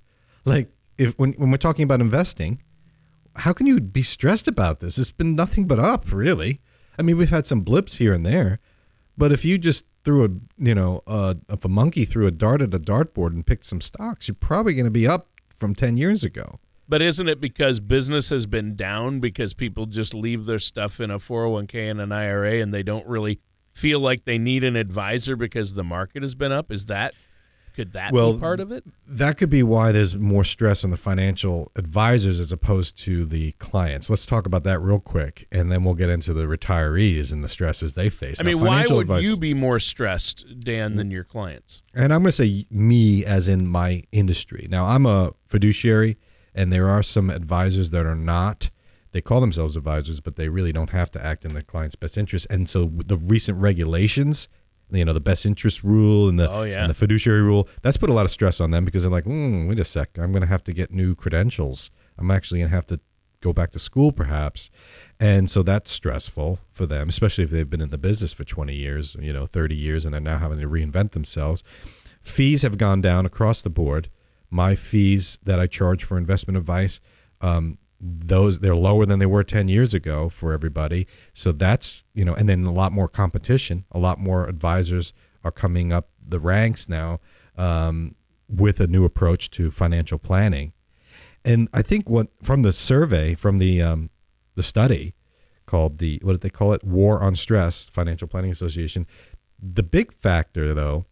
Like, 0.44 0.70
if 0.96 1.18
when, 1.18 1.32
when 1.34 1.50
we're 1.50 1.58
talking 1.58 1.82
about 1.82 2.00
investing, 2.00 2.62
how 3.36 3.52
can 3.52 3.66
you 3.66 3.80
be 3.80 4.02
stressed 4.02 4.48
about 4.48 4.80
this? 4.80 4.98
It's 4.98 5.12
been 5.12 5.34
nothing 5.34 5.66
but 5.66 5.78
up, 5.78 6.12
really. 6.12 6.60
I 6.98 7.02
mean, 7.02 7.16
we've 7.16 7.30
had 7.30 7.46
some 7.46 7.60
blips 7.60 7.96
here 7.96 8.12
and 8.12 8.26
there, 8.26 8.58
but 9.16 9.30
if 9.30 9.44
you 9.44 9.58
just 9.58 9.84
threw 10.04 10.24
a, 10.24 10.28
you 10.58 10.74
know, 10.74 11.02
uh, 11.06 11.34
if 11.48 11.64
a 11.64 11.68
monkey 11.68 12.04
threw 12.04 12.26
a 12.26 12.30
dart 12.30 12.62
at 12.62 12.74
a 12.74 12.80
dartboard 12.80 13.28
and 13.28 13.46
picked 13.46 13.66
some 13.66 13.80
stocks, 13.80 14.26
you're 14.26 14.34
probably 14.34 14.74
going 14.74 14.84
to 14.84 14.90
be 14.90 15.06
up 15.06 15.28
from 15.58 15.74
10 15.74 15.96
years 15.96 16.24
ago. 16.24 16.60
But 16.88 17.02
isn't 17.02 17.28
it 17.28 17.40
because 17.40 17.80
business 17.80 18.30
has 18.30 18.46
been 18.46 18.74
down 18.74 19.20
because 19.20 19.52
people 19.52 19.86
just 19.86 20.14
leave 20.14 20.46
their 20.46 20.58
stuff 20.58 21.00
in 21.00 21.10
a 21.10 21.18
401k 21.18 21.90
and 21.90 22.00
an 22.00 22.12
IRA 22.12 22.62
and 22.62 22.72
they 22.72 22.82
don't 22.82 23.06
really 23.06 23.40
feel 23.74 24.00
like 24.00 24.24
they 24.24 24.38
need 24.38 24.64
an 24.64 24.74
advisor 24.74 25.36
because 25.36 25.74
the 25.74 25.84
market 25.84 26.22
has 26.22 26.34
been 26.34 26.50
up? 26.50 26.72
Is 26.72 26.86
that 26.86 27.14
could 27.78 27.92
that 27.92 28.12
Well, 28.12 28.32
be 28.32 28.40
part 28.40 28.58
of 28.58 28.72
it? 28.72 28.82
That 29.06 29.38
could 29.38 29.50
be 29.50 29.62
why 29.62 29.92
there's 29.92 30.16
more 30.16 30.42
stress 30.42 30.82
on 30.82 30.90
the 30.90 30.96
financial 30.96 31.70
advisors 31.76 32.40
as 32.40 32.50
opposed 32.50 32.98
to 33.04 33.24
the 33.24 33.52
clients. 33.52 34.10
Let's 34.10 34.26
talk 34.26 34.46
about 34.46 34.64
that 34.64 34.80
real 34.80 34.98
quick, 34.98 35.46
and 35.52 35.70
then 35.70 35.84
we'll 35.84 35.94
get 35.94 36.10
into 36.10 36.34
the 36.34 36.46
retirees 36.46 37.30
and 37.30 37.44
the 37.44 37.48
stresses 37.48 37.94
they 37.94 38.10
face. 38.10 38.40
I 38.40 38.42
Now, 38.42 38.50
mean, 38.50 38.60
why 38.60 38.84
would 38.90 39.02
advisors- 39.02 39.24
you 39.28 39.36
be 39.36 39.54
more 39.54 39.78
stressed, 39.78 40.44
Dan, 40.58 40.96
than 40.96 41.12
your 41.12 41.22
clients? 41.22 41.80
And 41.94 42.12
I'm 42.12 42.22
going 42.22 42.30
to 42.30 42.32
say 42.32 42.66
me 42.68 43.24
as 43.24 43.46
in 43.46 43.64
my 43.68 44.02
industry. 44.10 44.66
Now, 44.68 44.86
I'm 44.86 45.06
a 45.06 45.34
fiduciary, 45.46 46.18
and 46.56 46.72
there 46.72 46.88
are 46.88 47.04
some 47.04 47.30
advisors 47.30 47.90
that 47.90 48.04
are 48.06 48.16
not. 48.16 48.70
They 49.12 49.20
call 49.20 49.40
themselves 49.40 49.76
advisors, 49.76 50.18
but 50.18 50.34
they 50.34 50.48
really 50.48 50.72
don't 50.72 50.90
have 50.90 51.12
to 51.12 51.24
act 51.24 51.44
in 51.44 51.54
the 51.54 51.62
client's 51.62 51.94
best 51.94 52.18
interest. 52.18 52.48
And 52.50 52.68
so 52.68 52.90
the 52.92 53.16
recent 53.16 53.60
regulations, 53.60 54.48
you 54.90 55.04
know, 55.04 55.12
the 55.12 55.20
best 55.20 55.44
interest 55.46 55.82
rule 55.84 56.28
and 56.28 56.38
the, 56.38 56.50
Oh, 56.50 56.62
yeah. 56.62 56.80
and 56.82 56.90
the 56.90 56.94
fiduciary 56.94 57.42
rule, 57.42 57.68
that's 57.82 57.96
put 57.96 58.08
a 58.10 58.12
lot 58.14 58.24
of 58.24 58.30
stress 58.30 58.60
on 58.60 58.70
them 58.70 58.84
because 58.84 59.02
they're 59.02 59.12
like, 59.12 59.24
hmm, 59.24 59.66
wait 59.68 59.78
a 59.78 59.84
sec, 59.84 60.16
I'm 60.18 60.32
going 60.32 60.42
to 60.42 60.48
have 60.48 60.64
to 60.64 60.72
get 60.72 60.90
new 60.90 61.14
credentials. 61.14 61.90
I'm 62.16 62.30
actually 62.30 62.60
going 62.60 62.70
to 62.70 62.74
have 62.76 62.86
to 62.86 63.00
go 63.40 63.52
back 63.52 63.70
to 63.70 63.78
school 63.78 64.10
perhaps. 64.12 64.70
And 65.20 65.48
so 65.50 65.62
that's 65.62 65.90
stressful 65.92 66.58
for 66.72 66.86
them, 66.86 67.08
especially 67.08 67.44
if 67.44 67.50
they've 67.50 67.68
been 67.68 67.80
in 67.80 67.90
the 67.90 67.98
business 67.98 68.32
for 68.32 68.44
20 68.44 68.74
years, 68.74 69.16
you 69.20 69.32
know, 69.32 69.46
30 69.46 69.76
years, 69.76 70.04
and 70.04 70.12
they're 70.14 70.20
now 70.20 70.38
having 70.38 70.58
to 70.60 70.68
reinvent 70.68 71.12
themselves. 71.12 71.62
Fees 72.22 72.62
have 72.62 72.78
gone 72.78 73.00
down 73.00 73.26
across 73.26 73.62
the 73.62 73.70
board. 73.70 74.10
My 74.50 74.74
fees 74.74 75.38
that 75.44 75.60
I 75.60 75.66
charge 75.66 76.02
for 76.04 76.16
investment 76.18 76.56
advice, 76.56 77.00
um, 77.40 77.78
those 78.00 78.60
they're 78.60 78.76
lower 78.76 79.04
than 79.04 79.18
they 79.18 79.26
were 79.26 79.42
10 79.42 79.68
years 79.68 79.92
ago 79.92 80.28
for 80.28 80.52
everybody. 80.52 81.06
So 81.32 81.52
that's, 81.52 82.04
you 82.14 82.24
know, 82.24 82.34
and 82.34 82.48
then 82.48 82.64
a 82.64 82.72
lot 82.72 82.92
more 82.92 83.08
competition. 83.08 83.84
A 83.92 83.98
lot 83.98 84.18
more 84.18 84.46
advisors 84.46 85.12
are 85.42 85.50
coming 85.50 85.92
up 85.92 86.08
the 86.24 86.38
ranks 86.38 86.88
now 86.88 87.20
um, 87.56 88.14
with 88.48 88.80
a 88.80 88.86
new 88.86 89.04
approach 89.04 89.50
to 89.52 89.70
financial 89.70 90.18
planning. 90.18 90.72
And 91.44 91.68
I 91.72 91.82
think 91.82 92.08
what 92.08 92.28
from 92.42 92.62
the 92.62 92.72
survey, 92.72 93.34
from 93.34 93.58
the 93.58 93.82
um, 93.82 94.10
the 94.54 94.62
study 94.62 95.14
called 95.66 95.98
the 95.98 96.20
what 96.22 96.32
did 96.32 96.40
they 96.42 96.50
call 96.50 96.72
it? 96.72 96.84
War 96.84 97.22
on 97.22 97.36
Stress 97.36 97.88
Financial 97.88 98.28
Planning 98.28 98.50
Association. 98.50 99.06
The 99.60 99.82
big 99.82 100.12
factor 100.12 100.74
though 100.74 101.06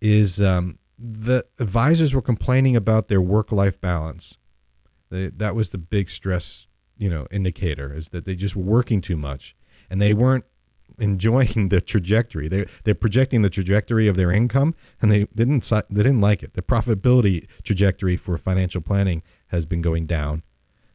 is 0.00 0.40
um, 0.40 0.78
the 0.98 1.44
advisors 1.58 2.14
were 2.14 2.22
complaining 2.22 2.76
about 2.76 3.08
their 3.08 3.20
work 3.20 3.52
life 3.52 3.80
balance. 3.80 4.36
They, 5.10 5.28
that 5.28 5.54
was 5.54 5.70
the 5.70 5.78
big 5.78 6.10
stress 6.10 6.66
you 6.96 7.08
know 7.08 7.26
indicator 7.30 7.94
is 7.94 8.10
that 8.10 8.24
they 8.24 8.34
just 8.34 8.54
were 8.54 8.62
working 8.62 9.00
too 9.00 9.16
much 9.16 9.56
and 9.88 10.00
they 10.00 10.12
weren't 10.12 10.44
enjoying 10.98 11.68
the 11.70 11.80
trajectory. 11.80 12.48
They 12.48 12.66
they're 12.84 12.94
projecting 12.94 13.42
the 13.42 13.50
trajectory 13.50 14.06
of 14.06 14.16
their 14.16 14.30
income, 14.30 14.74
and 15.00 15.10
they 15.10 15.26
didn't 15.34 15.68
they 15.68 16.02
didn't 16.02 16.20
like 16.20 16.42
it. 16.42 16.54
The 16.54 16.62
profitability 16.62 17.46
trajectory 17.62 18.16
for 18.16 18.36
financial 18.38 18.80
planning 18.80 19.22
has 19.48 19.66
been 19.66 19.82
going 19.82 20.06
down. 20.06 20.42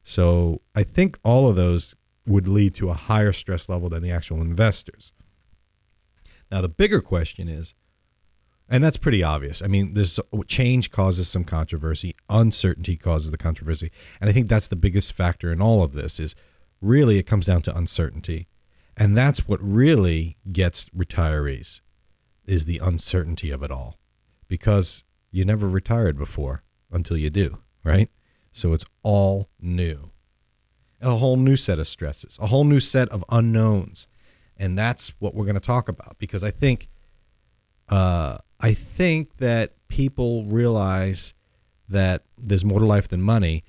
So 0.03 0.62
I 0.75 0.84
think 0.84 1.17
all 1.24 1.50
of 1.50 1.55
those 1.55 1.95
would 2.27 2.48
lead 2.48 2.74
to 2.75 2.89
a 2.89 2.93
higher 2.93 3.34
stress 3.34 3.67
level 3.67 3.89
than 3.89 4.03
the 4.03 4.12
actual 4.12 4.41
investors. 4.41 5.12
Now 6.51 6.62
the 6.62 6.69
bigger 6.69 7.01
question 7.01 7.48
is, 7.48 7.74
and 8.69 8.84
that's 8.84 8.98
pretty 8.98 9.24
obvious. 9.24 9.62
I 9.62 9.67
mean, 9.67 9.93
this 9.93 10.19
change 10.48 10.91
causes 10.91 11.27
some 11.29 11.43
controversy, 11.43 12.15
uncertainty 12.29 12.98
causes 12.98 13.31
the 13.31 13.38
controversy, 13.38 13.91
and 14.19 14.29
I 14.29 14.34
think 14.34 14.48
that's 14.48 14.67
the 14.67 14.75
biggest 14.75 15.13
factor 15.13 15.51
in 15.51 15.62
all 15.62 15.84
of 15.84 15.93
this. 15.93 16.19
Is 16.19 16.36
really 16.81 17.17
it 17.17 17.24
comes 17.24 17.45
down 17.45 17.62
to 17.63 17.77
uncertainty 17.77 18.48
and 18.98 19.17
that's 19.17 19.48
what 19.48 19.62
really 19.62 20.38
gets 20.51 20.86
retirees 20.89 21.81
is 22.45 22.65
the 22.65 22.79
uncertainty 22.79 23.51
of 23.51 23.63
it 23.63 23.72
all. 23.72 24.00
Because 24.48 25.03
you 25.31 25.43
never 25.43 25.67
retired 25.67 26.17
before 26.17 26.63
until 26.91 27.17
you 27.17 27.29
do, 27.29 27.60
right? 27.84 28.10
So 28.53 28.74
it's 28.74 28.86
all 29.03 29.50
new. 29.60 30.12
A 31.01 31.17
whole 31.17 31.36
new 31.36 31.55
set 31.55 31.77
of 31.77 31.88
stresses, 31.88 32.38
a 32.39 32.48
whole 32.48 32.63
new 32.63 32.79
set 32.79 33.10
of 33.10 33.25
unknowns. 33.29 34.07
And 34.55 34.77
that's 34.77 35.10
what 35.19 35.36
we're 35.36 35.43
going 35.43 35.55
to 35.55 35.60
talk 35.60 35.89
about 35.89 36.15
because 36.17 36.43
I 36.43 36.51
think 36.51 36.88
uh, 37.89 38.38
I 38.60 38.74
think 38.74 39.38
that 39.38 39.74
people 39.88 40.46
realize 40.46 41.34
that 41.88 42.24
there's 42.38 42.66
more 42.66 42.80
to 42.80 42.86
life 42.86 43.08
than 43.08 43.22
money 43.22 43.64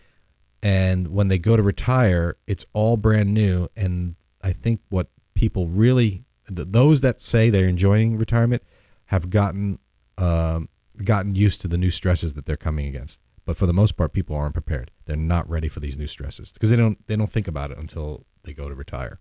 and 0.63 1.09
when 1.09 1.29
they 1.29 1.39
go 1.39 1.57
to 1.57 1.63
retire, 1.63 2.37
it's 2.47 2.65
all 2.73 2.97
brand 2.97 3.33
new 3.33 3.69
and 3.77 4.17
I 4.43 4.53
think 4.53 4.81
what 4.89 5.09
people 5.35 5.69
really 5.69 6.25
those 6.49 7.01
that 7.01 7.21
say 7.21 7.51
they're 7.51 7.69
enjoying 7.69 8.17
retirement 8.17 8.63
have 9.07 9.31
gotten 9.31 9.79
um, 10.19 10.69
gotten 11.05 11.35
used 11.35 11.61
to 11.63 11.69
the 11.69 11.79
new 11.79 11.91
stresses 11.91 12.35
that 12.35 12.47
they're 12.47 12.57
coming 12.57 12.87
against. 12.87 13.21
But 13.45 13.57
for 13.57 13.67
the 13.67 13.73
most 13.73 13.97
part, 13.97 14.13
people 14.13 14.35
aren't 14.35 14.55
prepared. 14.55 14.91
They're 15.05 15.17
not 15.17 15.49
ready 15.49 15.69
for 15.69 15.81
these 15.81 15.97
new 15.97 16.07
stresses 16.07 16.53
because 16.53 16.71
they 16.71 16.77
don't 16.77 17.05
they 17.07 17.17
don't 17.17 17.31
think 17.31 17.49
about 17.49 17.71
it 17.71 17.79
until 17.79 18.27
they 18.43 18.53
go 18.53 18.69
to 18.69 18.75
retire. 18.75 19.21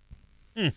Hmm. 0.56 0.70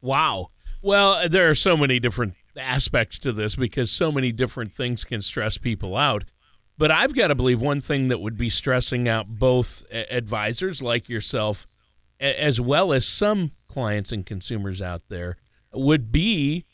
Wow. 0.00 0.50
Well, 0.80 1.28
there 1.28 1.48
are 1.48 1.54
so 1.54 1.76
many 1.76 2.00
different 2.00 2.34
aspects 2.56 3.18
to 3.20 3.32
this 3.32 3.56
because 3.56 3.90
so 3.90 4.12
many 4.12 4.32
different 4.32 4.72
things 4.72 5.04
can 5.04 5.20
stress 5.20 5.58
people 5.58 5.96
out. 5.96 6.24
But 6.78 6.90
I've 6.90 7.14
got 7.14 7.28
to 7.28 7.34
believe 7.34 7.60
one 7.60 7.80
thing 7.80 8.08
that 8.08 8.20
would 8.20 8.36
be 8.36 8.50
stressing 8.50 9.08
out 9.08 9.26
both 9.28 9.84
advisors 9.92 10.82
like 10.82 11.08
yourself 11.08 11.66
as 12.18 12.60
well 12.60 12.92
as 12.92 13.06
some 13.06 13.50
clients 13.68 14.12
and 14.12 14.24
consumers 14.24 14.80
out 14.80 15.02
there 15.08 15.36
would 15.72 16.12
be 16.12 16.64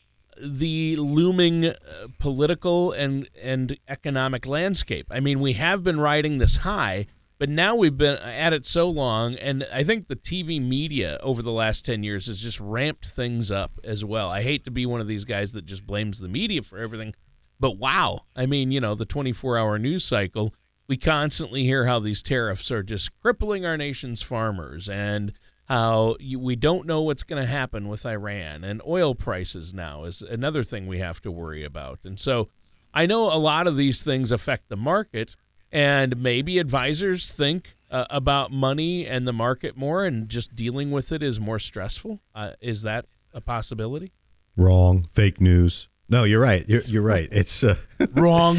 the 0.40 0.94
looming 0.97 1.66
uh, 1.66 1.75
political 2.18 2.92
and 2.92 3.28
and 3.42 3.76
economic 3.88 4.47
landscape. 4.47 5.06
I 5.11 5.20
mean, 5.20 5.40
we 5.40 5.54
have 5.54 5.82
been 5.82 5.99
riding 5.99 6.38
this 6.38 6.56
high, 6.56 7.06
but 7.38 7.49
now 7.49 7.75
we've 7.75 7.97
been 7.97 8.16
at 8.18 8.52
it 8.52 8.66
so 8.66 8.88
long, 8.88 9.35
and 9.37 9.66
I 9.73 9.85
think 9.85 10.09
the 10.09 10.16
TV 10.16 10.61
media 10.61 11.18
over 11.23 11.42
the 11.42 11.52
last 11.52 11.85
ten 11.85 12.02
years 12.02 12.26
has 12.26 12.38
just 12.38 12.61
ramped 12.61 13.07
things 13.07 13.50
up 13.50 13.78
as 13.85 14.04
well. 14.04 14.28
I 14.30 14.42
hate 14.42 14.64
to 14.64 14.71
be 14.71 14.87
one 14.87 15.00
of 15.00 15.09
these 15.09 15.25
guys 15.25 15.52
that 15.52 15.66
just 15.66 15.87
blames 15.87 16.18
the 16.18 16.28
media 16.28 16.62
for 16.62 16.78
everything, 16.78 17.14
but 17.59 17.78
wow, 17.78 18.23
I 18.37 18.47
mean, 18.47 18.71
you 18.71 18.80
know, 18.80 18.95
the 18.95 19.07
twenty-four 19.07 19.57
hour 19.57 19.78
news 19.78 20.04
cycle 20.04 20.52
we 20.88 20.97
constantly 20.97 21.64
hear 21.64 21.87
how 21.87 22.00
these 22.00 22.23
tariffs 22.23 22.71
are 22.71 22.83
just 22.83 23.11
crippling 23.21 23.64
our 23.64 23.76
nation's 23.76 24.23
farmers 24.23 24.88
and 24.88 25.33
how 25.66 26.16
you, 26.18 26.40
we 26.40 26.57
don't 26.57 26.87
know 26.87 27.02
what's 27.02 27.23
going 27.23 27.40
to 27.40 27.49
happen 27.49 27.88
with 27.88 28.07
Iran 28.07 28.64
and 28.64 28.80
oil 28.87 29.14
prices 29.14 29.75
now 29.75 30.04
is 30.04 30.23
another 30.23 30.64
thing 30.64 30.87
we 30.87 30.99
have 30.99 31.21
to 31.21 31.30
worry 31.30 31.62
about. 31.62 31.99
And 32.04 32.18
so 32.18 32.49
I 32.95 33.04
know 33.04 33.30
a 33.30 33.37
lot 33.37 33.66
of 33.66 33.76
these 33.76 34.02
things 34.02 34.33
affect 34.33 34.71
the 34.71 34.78
market 34.78 35.37
and 35.72 36.16
maybe 36.16 36.58
advisors 36.58 37.32
think 37.32 37.76
uh, 37.90 38.06
about 38.10 38.50
money 38.50 39.06
and 39.06 39.26
the 39.26 39.32
market 39.32 39.76
more 39.76 40.04
and 40.04 40.28
just 40.28 40.54
dealing 40.54 40.90
with 40.90 41.12
it 41.12 41.22
is 41.22 41.38
more 41.40 41.58
stressful. 41.58 42.20
Uh, 42.34 42.52
is 42.60 42.82
that 42.82 43.06
a 43.32 43.40
possibility? 43.40 44.12
Wrong. 44.56 45.06
Fake 45.12 45.40
news. 45.40 45.88
No, 46.08 46.25
you're 46.25 46.40
right. 46.40 46.64
You're, 46.68 46.82
you're 46.82 47.02
right. 47.02 47.28
It's 47.30 47.62
uh, 47.62 47.76
wrong. 48.14 48.56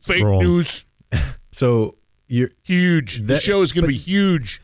Fake 0.00 0.22
wrong. 0.22 0.40
news. 0.40 0.86
So 1.52 1.96
you're 2.28 2.50
huge. 2.64 3.20
That, 3.20 3.26
the 3.26 3.40
show 3.40 3.62
is 3.62 3.72
going 3.72 3.84
to 3.84 3.88
be 3.88 3.96
huge. 3.96 4.60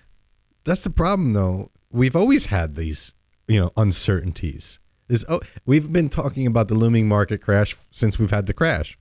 That's 0.65 0.85
the 0.85 0.91
problem, 0.91 1.33
though. 1.33 1.71
We've 1.91 2.15
always 2.15 2.47
had 2.47 2.75
these, 2.75 3.15
you 3.49 3.59
know, 3.59 3.73
uncertainties. 3.79 4.79
This, 5.09 5.25
oh, 5.27 5.41
we've 5.65 5.91
been 5.91 6.11
talking 6.11 6.47
about 6.47 6.69
the 6.69 6.75
looming 6.75 7.09
market 7.09 7.39
crash 7.41 7.75
since 7.91 8.19
we've 8.19 8.31
had 8.31 8.45
the 8.45 8.53
crash. 8.53 8.99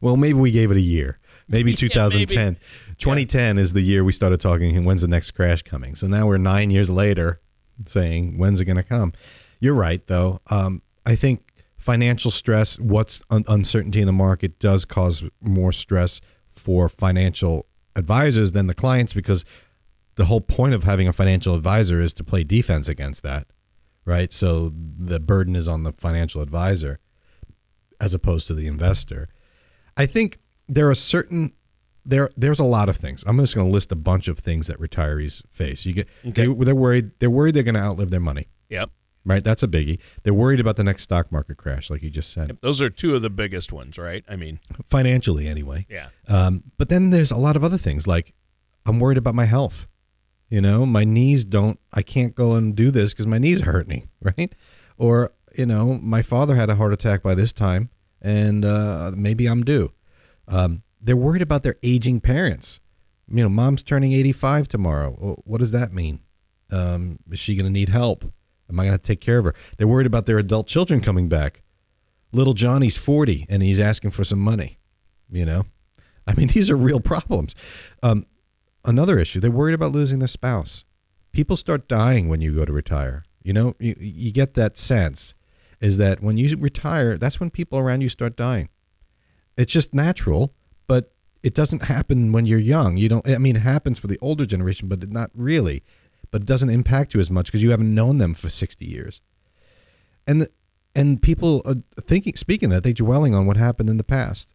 Well, 0.00 0.16
maybe 0.16 0.38
we 0.38 0.50
gave 0.50 0.70
it 0.70 0.78
a 0.78 0.82
year. 0.82 1.18
Maybe 1.48 1.70
yeah, 1.72 1.76
2010. 1.76 2.44
Maybe. 2.44 2.58
2010 2.98 3.56
yeah. 3.56 3.62
is 3.62 3.72
the 3.72 3.80
year 3.82 4.04
we 4.04 4.12
started 4.12 4.40
talking. 4.40 4.84
When's 4.84 5.02
the 5.02 5.08
next 5.08 5.32
crash 5.32 5.62
coming? 5.62 5.94
So 5.94 6.06
now 6.06 6.26
we're 6.26 6.38
nine 6.38 6.70
years 6.70 6.90
later, 6.90 7.40
saying 7.86 8.38
when's 8.38 8.60
it 8.60 8.64
going 8.64 8.76
to 8.76 8.82
come? 8.82 9.12
You're 9.60 9.74
right, 9.74 10.06
though. 10.06 10.40
Um, 10.48 10.82
I 11.04 11.14
think 11.14 11.52
financial 11.76 12.30
stress, 12.30 12.78
what's 12.78 13.20
un- 13.30 13.44
uncertainty 13.48 14.00
in 14.00 14.06
the 14.06 14.12
market, 14.12 14.58
does 14.58 14.84
cause 14.84 15.22
more 15.40 15.72
stress 15.72 16.20
for 16.48 16.88
financial 16.88 17.66
advisors 17.94 18.52
than 18.52 18.66
the 18.66 18.74
clients 18.74 19.12
because 19.12 19.44
the 20.16 20.26
whole 20.26 20.40
point 20.40 20.74
of 20.74 20.84
having 20.84 21.06
a 21.06 21.12
financial 21.12 21.54
advisor 21.54 22.00
is 22.00 22.12
to 22.14 22.24
play 22.24 22.42
defense 22.42 22.88
against 22.88 23.22
that, 23.22 23.46
right? 24.04 24.32
So 24.32 24.72
the 24.74 25.20
burden 25.20 25.54
is 25.54 25.68
on 25.68 25.84
the 25.84 25.92
financial 25.92 26.40
advisor 26.40 26.98
as 28.00 28.14
opposed 28.14 28.46
to 28.48 28.54
the 28.54 28.66
investor. 28.66 29.28
I 29.96 30.06
think 30.06 30.38
there 30.68 30.88
are 30.88 30.94
certain 30.94 31.52
there 32.04 32.30
there's 32.36 32.60
a 32.60 32.64
lot 32.64 32.88
of 32.88 32.96
things. 32.96 33.24
I'm 33.26 33.38
just 33.38 33.54
going 33.54 33.66
to 33.66 33.72
list 33.72 33.92
a 33.92 33.96
bunch 33.96 34.28
of 34.28 34.38
things 34.38 34.66
that 34.66 34.78
retirees 34.78 35.42
face. 35.50 35.84
You 35.86 35.92
get 35.92 36.08
okay. 36.26 36.46
they, 36.46 36.64
they're 36.64 36.74
worried 36.74 37.12
they're 37.18 37.30
worried 37.30 37.54
they're 37.54 37.62
going 37.62 37.74
to 37.74 37.80
outlive 37.80 38.10
their 38.10 38.20
money. 38.20 38.48
Yep 38.68 38.90
right? 39.26 39.42
That's 39.42 39.62
a 39.62 39.68
biggie. 39.68 39.98
They're 40.22 40.32
worried 40.32 40.60
about 40.60 40.76
the 40.76 40.84
next 40.84 41.02
stock 41.02 41.30
market 41.30 41.56
crash, 41.56 41.90
like 41.90 42.00
you 42.00 42.10
just 42.10 42.32
said. 42.32 42.48
Yep, 42.48 42.58
those 42.60 42.80
are 42.80 42.88
two 42.88 43.16
of 43.16 43.22
the 43.22 43.28
biggest 43.28 43.72
ones, 43.72 43.98
right? 43.98 44.24
I 44.28 44.36
mean, 44.36 44.60
financially, 44.88 45.48
anyway. 45.48 45.84
Yeah. 45.90 46.10
Um, 46.28 46.62
but 46.78 46.88
then 46.88 47.10
there's 47.10 47.32
a 47.32 47.36
lot 47.36 47.56
of 47.56 47.64
other 47.64 47.76
things, 47.76 48.06
like 48.06 48.32
I'm 48.86 49.00
worried 49.00 49.18
about 49.18 49.34
my 49.34 49.44
health. 49.44 49.86
You 50.48 50.60
know, 50.60 50.86
my 50.86 51.02
knees 51.02 51.44
don't. 51.44 51.80
I 51.92 52.02
can't 52.02 52.34
go 52.34 52.52
and 52.52 52.76
do 52.76 52.92
this 52.92 53.12
because 53.12 53.26
my 53.26 53.38
knees 53.38 53.62
hurt 53.62 53.88
me, 53.88 54.04
right? 54.22 54.54
Or 54.96 55.32
you 55.58 55.66
know, 55.66 55.98
my 56.00 56.22
father 56.22 56.54
had 56.54 56.70
a 56.70 56.76
heart 56.76 56.92
attack 56.92 57.22
by 57.22 57.34
this 57.34 57.52
time, 57.52 57.90
and 58.22 58.64
uh, 58.64 59.10
maybe 59.14 59.46
I'm 59.46 59.64
due. 59.64 59.92
Um, 60.48 60.82
they're 61.00 61.16
worried 61.16 61.42
about 61.42 61.62
their 61.62 61.76
aging 61.82 62.20
parents. 62.20 62.80
You 63.28 63.42
know, 63.42 63.48
mom's 63.48 63.82
turning 63.82 64.12
85 64.12 64.68
tomorrow. 64.68 65.40
What 65.44 65.58
does 65.58 65.72
that 65.72 65.92
mean? 65.92 66.20
Um, 66.70 67.18
is 67.30 67.38
she 67.38 67.56
going 67.56 67.66
to 67.66 67.72
need 67.72 67.88
help? 67.88 68.32
Am 68.68 68.80
I 68.80 68.86
going 68.86 68.98
to 68.98 69.02
take 69.02 69.20
care 69.20 69.38
of 69.38 69.44
her? 69.44 69.54
They're 69.76 69.86
worried 69.86 70.06
about 70.06 70.26
their 70.26 70.38
adult 70.38 70.66
children 70.66 71.00
coming 71.00 71.28
back. 71.28 71.62
Little 72.32 72.54
Johnny's 72.54 72.96
40 72.96 73.46
and 73.48 73.62
he's 73.62 73.80
asking 73.80 74.10
for 74.12 74.24
some 74.24 74.40
money. 74.40 74.78
You 75.30 75.44
know, 75.44 75.64
I 76.26 76.34
mean, 76.34 76.48
these 76.54 76.70
are 76.70 76.76
real 76.76 77.00
problems. 77.00 77.54
Um, 78.02 78.26
another 78.84 79.18
issue, 79.18 79.40
they're 79.40 79.50
worried 79.50 79.74
about 79.74 79.92
losing 79.92 80.18
their 80.18 80.28
spouse. 80.28 80.84
People 81.32 81.56
start 81.56 81.88
dying 81.88 82.28
when 82.28 82.40
you 82.40 82.54
go 82.54 82.64
to 82.64 82.72
retire. 82.72 83.24
You 83.42 83.52
know, 83.52 83.74
you, 83.78 83.94
you 83.98 84.32
get 84.32 84.54
that 84.54 84.76
sense 84.76 85.34
is 85.80 85.98
that 85.98 86.22
when 86.22 86.36
you 86.36 86.56
retire, 86.56 87.18
that's 87.18 87.38
when 87.38 87.50
people 87.50 87.78
around 87.78 88.00
you 88.00 88.08
start 88.08 88.36
dying. 88.36 88.68
It's 89.56 89.72
just 89.72 89.94
natural, 89.94 90.54
but 90.86 91.14
it 91.42 91.54
doesn't 91.54 91.84
happen 91.84 92.32
when 92.32 92.46
you're 92.46 92.58
young. 92.58 92.96
You 92.96 93.08
don't, 93.08 93.28
I 93.28 93.38
mean, 93.38 93.56
it 93.56 93.60
happens 93.60 93.98
for 93.98 94.06
the 94.06 94.18
older 94.20 94.46
generation, 94.46 94.88
but 94.88 95.10
not 95.10 95.30
really 95.34 95.82
but 96.30 96.42
it 96.42 96.46
doesn't 96.46 96.70
impact 96.70 97.14
you 97.14 97.20
as 97.20 97.30
much 97.30 97.46
because 97.46 97.62
you 97.62 97.70
haven't 97.70 97.94
known 97.94 98.18
them 98.18 98.34
for 98.34 98.50
60 98.50 98.84
years. 98.84 99.20
And 100.26 100.48
and 100.94 101.20
people 101.20 101.62
are 101.64 101.76
thinking 102.02 102.36
speaking 102.36 102.70
that 102.70 102.82
they're 102.82 102.92
dwelling 102.92 103.34
on 103.34 103.46
what 103.46 103.56
happened 103.56 103.90
in 103.90 103.96
the 103.96 104.04
past. 104.04 104.48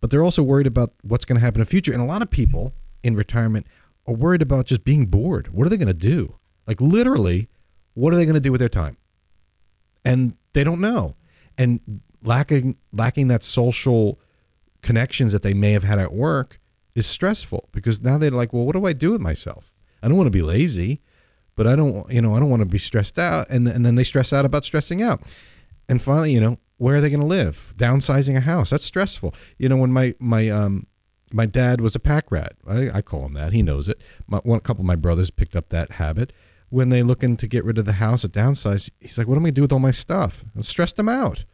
But 0.00 0.10
they're 0.10 0.22
also 0.22 0.42
worried 0.42 0.66
about 0.66 0.94
what's 1.02 1.24
going 1.24 1.38
to 1.38 1.44
happen 1.44 1.60
in 1.60 1.64
the 1.64 1.70
future. 1.70 1.92
And 1.92 2.00
a 2.00 2.06
lot 2.06 2.22
of 2.22 2.30
people 2.30 2.72
in 3.02 3.16
retirement 3.16 3.66
are 4.06 4.14
worried 4.14 4.42
about 4.42 4.66
just 4.66 4.84
being 4.84 5.06
bored. 5.06 5.48
What 5.48 5.66
are 5.66 5.70
they 5.70 5.76
going 5.76 5.88
to 5.88 5.94
do? 5.94 6.36
Like 6.68 6.80
literally, 6.80 7.48
what 7.94 8.12
are 8.12 8.16
they 8.16 8.24
going 8.24 8.34
to 8.34 8.40
do 8.40 8.52
with 8.52 8.60
their 8.60 8.68
time? 8.68 8.96
And 10.04 10.36
they 10.52 10.62
don't 10.62 10.80
know. 10.80 11.16
And 11.56 12.00
lacking 12.22 12.76
lacking 12.92 13.28
that 13.28 13.42
social 13.42 14.20
connections 14.82 15.32
that 15.32 15.42
they 15.42 15.54
may 15.54 15.72
have 15.72 15.84
had 15.84 15.98
at 15.98 16.12
work 16.12 16.60
is 16.94 17.06
stressful 17.06 17.68
because 17.72 18.00
now 18.00 18.18
they're 18.18 18.30
like, 18.30 18.52
well, 18.52 18.64
what 18.64 18.72
do 18.72 18.86
I 18.86 18.92
do 18.92 19.12
with 19.12 19.20
myself? 19.20 19.72
I 20.02 20.08
don't 20.08 20.16
want 20.16 20.26
to 20.26 20.30
be 20.30 20.42
lazy 20.42 21.00
but 21.58 21.66
I 21.66 21.74
don't, 21.74 22.08
you 22.08 22.22
know, 22.22 22.36
I 22.36 22.38
don't 22.38 22.50
want 22.50 22.60
to 22.60 22.66
be 22.66 22.78
stressed 22.78 23.18
out. 23.18 23.50
And, 23.50 23.66
and 23.66 23.84
then 23.84 23.96
they 23.96 24.04
stress 24.04 24.32
out 24.32 24.44
about 24.44 24.64
stressing 24.64 25.02
out. 25.02 25.20
And 25.88 26.00
finally, 26.00 26.32
you 26.32 26.40
know, 26.40 26.58
where 26.76 26.94
are 26.94 27.00
they 27.00 27.10
going 27.10 27.18
to 27.18 27.26
live? 27.26 27.74
Downsizing 27.76 28.36
a 28.36 28.40
house. 28.40 28.70
That's 28.70 28.84
stressful. 28.84 29.34
You 29.58 29.68
know, 29.68 29.76
when 29.76 29.92
my, 29.92 30.14
my, 30.20 30.48
um, 30.50 30.86
my 31.32 31.46
dad 31.46 31.80
was 31.80 31.96
a 31.96 31.98
pack 31.98 32.30
rat. 32.30 32.52
I, 32.64 32.90
I 32.94 33.02
call 33.02 33.26
him 33.26 33.32
that. 33.32 33.52
He 33.52 33.62
knows 33.62 33.88
it. 33.88 34.00
My, 34.28 34.38
one 34.44 34.60
couple 34.60 34.82
of 34.82 34.86
my 34.86 34.94
brothers 34.94 35.32
picked 35.32 35.56
up 35.56 35.70
that 35.70 35.92
habit. 35.92 36.32
when 36.68 36.90
they 36.90 37.02
looking 37.02 37.36
to 37.36 37.48
get 37.48 37.64
rid 37.64 37.76
of 37.76 37.86
the 37.86 37.94
house 37.94 38.24
at 38.24 38.30
downsize, 38.30 38.88
he's 39.00 39.18
like, 39.18 39.26
"What 39.26 39.34
am 39.34 39.42
I 39.42 39.46
gonna 39.46 39.52
do 39.52 39.62
with 39.62 39.72
all 39.72 39.78
my 39.80 39.90
stuff?" 39.90 40.44
I 40.56 40.60
stressed 40.60 40.96
them 40.96 41.08
out. 41.08 41.44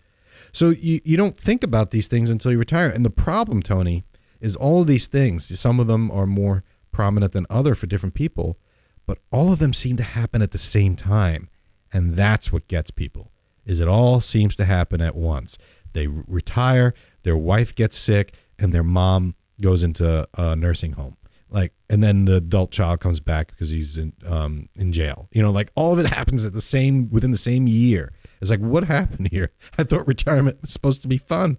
So 0.55 0.71
you 0.71 1.01
you 1.05 1.17
don't 1.17 1.37
think 1.37 1.63
about 1.63 1.91
these 1.91 2.09
things 2.09 2.31
until 2.31 2.53
you 2.53 2.59
retire. 2.59 2.89
And 2.89 3.05
the 3.05 3.11
problem, 3.11 3.61
Tony, 3.61 4.05
is 4.41 4.57
all 4.57 4.81
of 4.81 4.87
these 4.87 5.09
things. 5.09 5.59
Some 5.59 5.81
of 5.81 5.89
them 5.89 6.11
are 6.11 6.27
more 6.27 6.63
prominent 6.93 7.33
than 7.33 7.45
other 7.51 7.75
for 7.75 7.87
different 7.87 8.15
people, 8.15 8.57
but 9.05 9.19
all 9.33 9.53
of 9.53 9.59
them 9.59 9.75
seem 9.75 9.97
to 9.97 10.05
happen 10.05 10.41
at 10.41 10.53
the 10.53 10.59
same 10.59 10.95
time, 10.95 11.51
and 11.93 12.15
that's 12.15 12.53
what 12.53 12.69
gets 12.69 12.93
people. 12.93 13.33
Is 13.67 13.81
it 13.81 13.89
all 13.89 14.21
seems 14.21 14.55
to 14.57 14.65
happen 14.65 15.01
at 15.01 15.17
once? 15.17 15.59
They 15.93 16.07
retire, 16.07 16.95
their 17.25 17.37
wife 17.37 17.75
gets 17.75 17.99
sick, 17.99 18.35
and 18.59 18.73
their 18.73 18.85
mom 18.85 19.35
goes 19.61 19.83
into 19.83 20.29
a 20.35 20.55
nursing 20.55 20.93
home 20.93 21.17
like 21.55 21.73
and 21.89 22.03
then 22.03 22.25
the 22.25 22.37
adult 22.37 22.73
child 22.73 23.01
comes 23.01 23.21
back 23.21 23.49
because 23.49 23.71
he's 23.71 23.97
in 23.97 24.13
um 24.27 24.69
in 24.75 24.93
jail 24.93 25.29
you 25.33 25.41
know 25.41 25.53
like 25.53 25.71
all 25.75 25.93
of 25.93 25.99
it 25.99 26.07
happens 26.19 26.45
at 26.45 26.53
the 26.53 26.61
same 26.61 27.09
within 27.11 27.31
the 27.31 27.39
same 27.39 27.67
year 27.67 28.13
it's 28.41 28.51
like 28.51 28.61
what 28.61 28.85
happened 28.85 29.29
here 29.31 29.51
i 29.79 29.85
thought 29.85 30.07
retirement 30.07 30.59
was 30.63 30.73
supposed 30.73 31.03
to 31.03 31.09
be 31.09 31.19
fun 31.19 31.59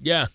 yeah 0.00 0.26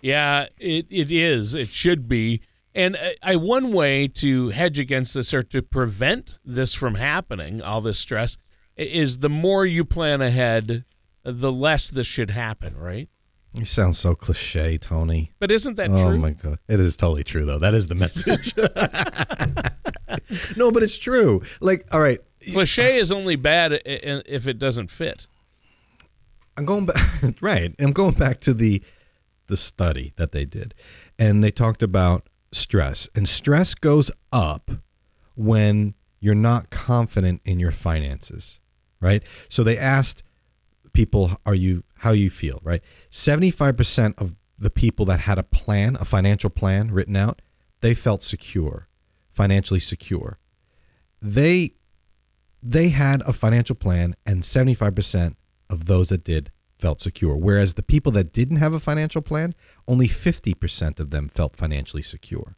yeah 0.00 0.46
it, 0.58 0.86
it 0.90 1.10
is 1.10 1.54
it 1.54 1.68
should 1.68 2.08
be 2.08 2.40
and 2.76 2.96
I, 2.96 3.14
I 3.22 3.36
one 3.36 3.72
way 3.72 4.08
to 4.08 4.48
hedge 4.48 4.80
against 4.80 5.14
this 5.14 5.32
or 5.32 5.44
to 5.44 5.62
prevent 5.62 6.38
this 6.44 6.74
from 6.74 6.96
happening 6.96 7.62
all 7.62 7.80
this 7.80 7.98
stress 7.98 8.36
is 8.76 9.18
the 9.18 9.30
more 9.30 9.64
you 9.64 9.84
plan 9.84 10.20
ahead 10.20 10.84
the 11.22 11.52
less 11.52 11.90
this 11.90 12.06
should 12.06 12.32
happen 12.32 12.76
right 12.76 13.08
you 13.54 13.64
sound 13.64 13.94
so 13.94 14.16
cliche, 14.16 14.78
Tony. 14.78 15.30
But 15.38 15.52
isn't 15.52 15.76
that 15.76 15.90
oh 15.90 15.94
true? 15.94 16.14
Oh 16.14 16.18
my 16.18 16.32
god, 16.32 16.58
it 16.66 16.80
is 16.80 16.96
totally 16.96 17.22
true 17.22 17.44
though. 17.44 17.60
That 17.60 17.72
is 17.72 17.86
the 17.86 17.94
message. 17.94 18.52
no, 20.56 20.72
but 20.72 20.82
it's 20.82 20.98
true. 20.98 21.40
Like, 21.60 21.86
all 21.92 22.00
right, 22.00 22.18
cliche 22.52 22.96
is 22.96 23.12
only 23.12 23.36
bad 23.36 23.80
if 23.84 24.48
it 24.48 24.58
doesn't 24.58 24.90
fit. 24.90 25.26
I'm 26.56 26.64
going 26.64 26.86
back. 26.86 26.96
Right, 27.40 27.74
I'm 27.78 27.92
going 27.92 28.14
back 28.14 28.40
to 28.40 28.54
the 28.54 28.82
the 29.46 29.56
study 29.56 30.12
that 30.16 30.32
they 30.32 30.44
did, 30.44 30.74
and 31.18 31.42
they 31.42 31.50
talked 31.50 31.82
about 31.82 32.28
stress, 32.52 33.08
and 33.14 33.28
stress 33.28 33.74
goes 33.74 34.10
up 34.32 34.70
when 35.34 35.94
you're 36.20 36.34
not 36.34 36.70
confident 36.70 37.40
in 37.44 37.58
your 37.58 37.70
finances. 37.70 38.60
Right. 39.00 39.22
So 39.48 39.62
they 39.62 39.76
asked 39.76 40.22
people, 40.92 41.38
"Are 41.44 41.54
you 41.54 41.82
how 41.98 42.12
you 42.12 42.30
feel, 42.30 42.60
right? 42.62 42.82
75% 43.10 44.14
of 44.18 44.34
the 44.58 44.70
people 44.70 45.06
that 45.06 45.20
had 45.20 45.38
a 45.38 45.42
plan, 45.42 45.96
a 46.00 46.04
financial 46.04 46.50
plan 46.50 46.90
written 46.90 47.16
out, 47.16 47.40
they 47.80 47.94
felt 47.94 48.22
secure, 48.22 48.88
financially 49.32 49.80
secure. 49.80 50.38
They 51.20 51.74
they 52.66 52.88
had 52.88 53.22
a 53.22 53.32
financial 53.34 53.76
plan 53.76 54.16
and 54.24 54.42
75% 54.42 55.36
of 55.68 55.84
those 55.84 56.08
that 56.08 56.24
did 56.24 56.50
felt 56.78 57.02
secure. 57.02 57.36
Whereas 57.36 57.74
the 57.74 57.82
people 57.82 58.10
that 58.12 58.32
didn't 58.32 58.56
have 58.56 58.72
a 58.72 58.80
financial 58.80 59.20
plan, 59.20 59.54
only 59.86 60.08
50% 60.08 60.98
of 60.98 61.10
them 61.10 61.28
felt 61.28 61.56
financially 61.56 62.02
secure. 62.02 62.56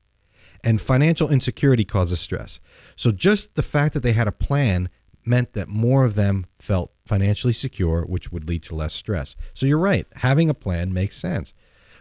And 0.63 0.81
financial 0.81 1.29
insecurity 1.29 1.85
causes 1.85 2.21
stress. 2.21 2.61
So 2.95 3.11
just 3.11 3.57
the 3.57 3.63
fact 3.63 3.95
that 3.95 4.03
they 4.03 4.13
had 4.13 4.29
a 4.29 4.33
plan 4.33 4.89
meant 5.25 5.55
that 5.55 5.69
more 5.69 6.05
of 6.05 6.15
them 6.15 6.47
felt 6.57 6.93
financially 7.05 7.53
secure, 7.53 8.05
which 8.05 8.31
would 8.31 8.49
lead 8.49 8.63
to 8.65 8.77
less 8.77 8.95
stress. 8.95 9.35
So 9.55 9.67
you're 9.67 9.79
right, 9.79 10.07
having 10.17 10.49
a 10.49 10.55
plan 10.55 10.93
makes 10.93 11.19
sense. 11.19 11.53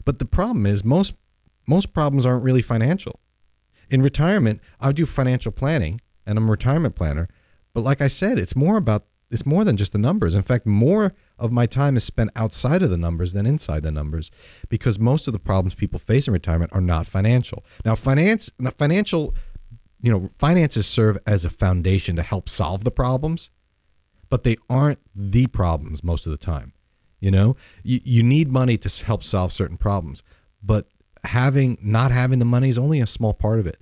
But 0.06 0.20
the 0.20 0.26
problem 0.26 0.66
is 0.66 0.84
most 0.84 1.16
most 1.68 1.94
problems 1.94 2.28
aren't 2.28 2.44
really 2.44 2.62
financial. 2.62 3.20
In 3.90 4.04
retirement, 4.04 4.62
I 4.80 4.92
do 4.92 5.08
financial 5.08 5.52
planning 5.52 6.00
and 6.24 6.38
I'm 6.38 6.48
a 6.48 6.52
retirement 6.52 6.96
planner, 6.96 7.28
but 7.76 7.84
like 7.84 8.02
I 8.02 8.08
said, 8.08 8.40
it's 8.40 8.56
more 8.56 8.78
about 8.78 9.06
it's 9.30 9.46
more 9.46 9.64
than 9.64 9.76
just 9.76 9.92
the 9.92 9.98
numbers. 9.98 10.34
In 10.34 10.44
fact, 10.44 10.66
more 10.66 11.14
of 11.38 11.52
my 11.52 11.66
time 11.66 11.98
is 11.98 12.04
spent 12.04 12.30
outside 12.36 12.82
of 12.82 12.90
the 12.90 12.98
numbers 12.98 13.34
than 13.34 13.46
inside 13.46 13.84
the 13.84 13.92
numbers 13.92 14.32
because 14.70 14.98
most 14.98 15.28
of 15.28 15.34
the 15.34 15.40
problems 15.40 15.76
people 15.76 16.00
face 16.00 16.28
in 16.28 16.34
retirement 16.34 16.72
are 16.74 16.82
not 16.82 17.06
financial. 17.06 17.66
Now, 17.84 17.96
finance 17.96 18.52
the 18.58 18.72
financial 18.72 19.36
you 20.02 20.12
know, 20.12 20.30
finances 20.38 20.86
serve 20.86 21.18
as 21.26 21.46
a 21.46 21.50
foundation 21.50 22.16
to 22.16 22.22
help 22.22 22.48
solve 22.48 22.84
the 22.84 22.92
problems, 22.92 23.50
but 24.30 24.44
they 24.44 24.56
aren't 24.70 25.00
the 25.16 25.48
problems 25.48 26.04
most 26.04 26.28
of 26.28 26.32
the 26.32 26.38
time. 26.38 26.74
You 27.20 27.32
know, 27.32 27.56
you, 27.84 28.00
you 28.04 28.22
need 28.22 28.52
money 28.52 28.78
to 28.78 29.06
help 29.06 29.24
solve 29.24 29.52
certain 29.52 29.78
problems, 29.78 30.22
but 30.62 30.88
having 31.24 31.80
not 31.82 32.12
having 32.12 32.38
the 32.38 32.46
money 32.46 32.70
is 32.70 32.78
only 32.78 33.02
a 33.02 33.08
small 33.08 33.34
part 33.34 33.60
of 33.60 33.66
it. 33.66 33.82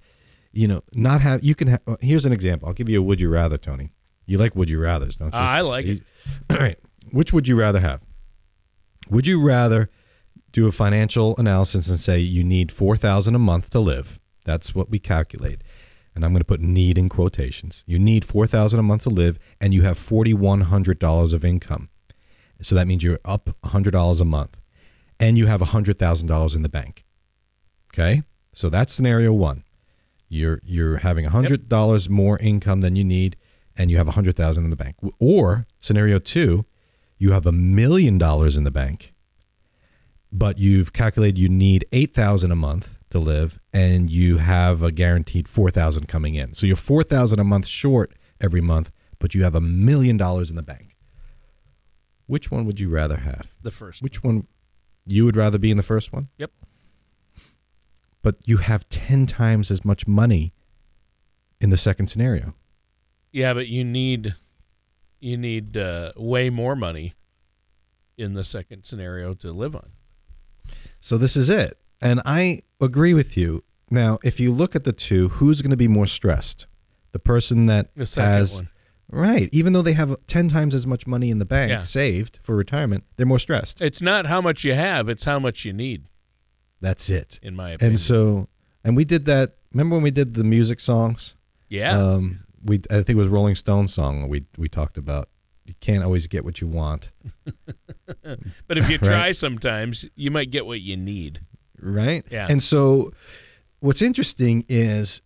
You 0.54 0.68
know, 0.68 0.84
not 0.94 1.22
have 1.22 1.44
you 1.44 1.56
can 1.56 1.68
have. 1.68 1.82
Uh, 1.88 1.98
here's 2.00 2.26
an 2.26 2.32
example. 2.32 2.68
I'll 2.68 2.74
give 2.74 2.88
you 2.88 3.00
a 3.00 3.04
would 3.04 3.20
you 3.20 3.30
rather, 3.30 3.58
Tony. 3.58 3.90
You 4.26 4.38
like 4.38 4.56
would 4.56 4.70
you 4.70 4.80
rather's, 4.80 5.18
don't 5.18 5.34
you? 5.34 5.40
Uh, 5.40 5.44
I 5.44 5.62
like 5.62 5.86
you, 5.86 5.94
it. 5.94 6.04
All 6.50 6.58
right. 6.58 6.80
Which 7.12 7.34
would 7.34 7.48
you 7.48 7.60
rather 7.60 7.80
have? 7.80 8.04
Would 9.10 9.28
you 9.28 9.42
rather 9.42 9.90
do 10.52 10.68
a 10.68 10.72
financial 10.72 11.36
analysis 11.38 11.90
and 11.90 12.00
say 12.00 12.20
you 12.20 12.44
need 12.44 12.72
four 12.72 12.96
thousand 12.96 13.36
a 13.36 13.40
month 13.40 13.72
to 13.72 13.80
live? 13.80 14.20
That's 14.46 14.74
what 14.76 14.90
we 14.90 15.00
calculate 15.00 15.64
and 16.16 16.24
I'm 16.24 16.32
going 16.32 16.42
to 16.42 16.46
put 16.46 16.62
need 16.62 16.98
in 16.98 17.10
quotations. 17.10 17.84
You 17.86 17.98
need 17.98 18.26
4000 18.26 18.80
a 18.80 18.84
month 18.84 19.04
to 19.04 19.10
live 19.10 19.40
and 19.60 19.74
you 19.74 19.82
have 19.84 19.98
$4100 19.98 21.34
of 21.34 21.46
income. 21.46 21.90
So 22.62 22.76
that 22.76 22.88
means 22.88 23.04
you're 23.04 23.20
up 23.26 23.50
$100 23.66 24.22
a 24.22 24.26
month 24.26 24.58
and 25.20 25.38
you 25.38 25.48
have 25.48 25.62
$100,000 25.62 26.56
in 26.56 26.62
the 26.62 26.70
bank. 26.70 27.06
Okay? 27.94 28.24
So 28.54 28.70
that's 28.70 28.94
scenario 28.94 29.34
1. 29.34 29.64
You're 30.34 30.60
you're 30.64 30.98
having 30.98 31.26
$100 31.26 32.02
yep. 32.02 32.10
more 32.10 32.38
income 32.40 32.82
than 32.82 32.96
you 32.96 33.04
need 33.04 33.38
and 33.76 33.90
you 33.90 33.98
have 33.98 34.08
a 34.08 34.14
100,000 34.18 34.64
in 34.64 34.70
the 34.70 34.76
bank. 34.76 34.96
Or 35.20 35.66
scenario 35.80 36.20
2, 36.20 36.66
you 37.18 37.32
have 37.32 37.46
a 37.46 37.52
million 37.52 38.18
dollars 38.18 38.56
in 38.56 38.64
the 38.64 38.72
bank 38.72 39.14
but 40.34 40.58
you've 40.58 40.92
calculated 40.92 41.38
you 41.38 41.48
need 41.48 41.86
8000 41.92 42.52
a 42.52 42.56
month 42.56 42.98
to 43.12 43.20
live 43.20 43.60
and 43.72 44.10
you 44.10 44.40
have 44.40 44.82
a 44.82 44.92
guaranteed 44.92 45.48
4000 45.48 46.08
coming 46.08 46.34
in. 46.34 46.56
So 46.56 46.66
you're 46.66 46.76
4000 46.76 47.40
a 47.40 47.44
month 47.44 47.68
short 47.68 48.14
every 48.42 48.60
month, 48.60 48.92
but 49.20 49.36
you 49.36 49.44
have 49.44 49.54
a 49.54 49.62
million 49.62 50.18
dollars 50.18 50.50
in 50.50 50.56
the 50.56 50.64
bank. 50.64 50.98
Which 52.26 52.50
one 52.50 52.66
would 52.66 52.80
you 52.80 52.90
rather 52.90 53.18
have? 53.18 53.54
The 53.62 53.70
first. 53.70 54.02
Which 54.02 54.24
one 54.24 54.48
you 55.06 55.24
would 55.26 55.36
rather 55.36 55.60
be 55.60 55.70
in 55.70 55.78
the 55.78 55.84
first 55.84 56.12
one? 56.12 56.30
Yep. 56.40 56.52
But 58.24 58.38
you 58.46 58.58
have 58.58 58.90
10 58.90 59.28
times 59.28 59.70
as 59.70 59.86
much 59.86 60.08
money 60.08 60.54
in 61.62 61.70
the 61.70 61.78
second 61.78 62.08
scenario. 62.08 62.56
Yeah, 63.32 63.54
but 63.54 63.68
you 63.68 63.84
need 63.84 64.36
you 65.20 65.38
need 65.38 65.78
uh, 65.78 66.12
way 66.18 66.50
more 66.50 66.76
money 66.76 67.14
in 68.18 68.34
the 68.34 68.44
second 68.44 68.84
scenario 68.84 69.34
to 69.36 69.52
live 69.52 69.76
on. 69.76 69.92
So 71.00 71.18
this 71.18 71.38
is 71.38 71.50
it. 71.50 71.78
And 72.02 72.22
I 72.26 72.64
agree 72.82 73.14
with 73.14 73.38
you. 73.38 73.64
Now, 73.90 74.20
if 74.24 74.40
you 74.40 74.52
look 74.52 74.76
at 74.76 74.84
the 74.84 74.92
two, 74.92 75.30
who's 75.30 75.62
going 75.62 75.72
to 75.72 75.78
be 75.78 75.88
more 75.88 76.08
stressed? 76.08 76.68
The 77.14 77.20
person 77.20 77.68
that 77.68 77.96
the 77.96 78.22
has 78.22 78.56
one. 78.56 78.70
right, 79.10 79.50
even 79.54 79.74
though 79.74 79.82
they 79.82 79.94
have 79.94 80.18
10 80.28 80.50
times 80.50 80.76
as 80.76 80.86
much 80.86 81.08
money 81.08 81.30
in 81.30 81.40
the 81.40 81.46
bank 81.46 81.70
yeah. 81.70 81.84
saved 81.84 82.40
for 82.44 82.56
retirement, 82.56 83.06
they're 83.16 83.26
more 83.26 83.40
stressed. 83.40 83.82
It's 83.82 84.02
not 84.02 84.26
how 84.26 84.42
much 84.42 84.64
you 84.64 84.74
have, 84.74 85.08
it's 85.08 85.24
how 85.24 85.40
much 85.40 85.64
you 85.64 85.72
need. 85.72 86.06
That's 86.84 87.10
it. 87.10 87.40
In 87.42 87.56
my 87.56 87.72
opinion. 87.72 87.94
And 87.94 88.00
so 88.00 88.50
and 88.84 88.96
we 88.96 89.06
did 89.06 89.26
that 89.26 89.56
remember 89.72 89.96
when 89.96 90.04
we 90.04 90.12
did 90.12 90.36
the 90.36 90.44
music 90.44 90.80
songs? 90.80 91.36
Yeah. 91.70 91.98
Um 91.98 92.46
we 92.64 92.82
I 92.92 93.02
think 93.02 93.10
it 93.10 93.16
was 93.16 93.30
Rolling 93.30 93.56
Stone 93.56 93.88
song 93.88 94.28
we 94.30 94.46
we 94.58 94.70
talked 94.70 94.98
about 94.98 95.30
you 95.66 95.74
can't 95.80 96.04
always 96.04 96.28
get 96.28 96.44
what 96.44 96.60
you 96.60 96.68
want. 96.68 97.12
but 98.68 98.78
if 98.78 98.90
you 98.90 98.98
try 99.10 99.28
right? 99.28 99.36
sometimes, 99.36 100.06
you 100.16 100.30
might 100.30 100.52
get 100.52 100.66
what 100.66 100.82
you 100.82 100.98
need 100.98 101.40
right? 101.84 102.26
Yeah. 102.30 102.48
And 102.50 102.62
so 102.64 103.14
what's 103.80 104.02
interesting 104.02 104.66
is 104.68 105.22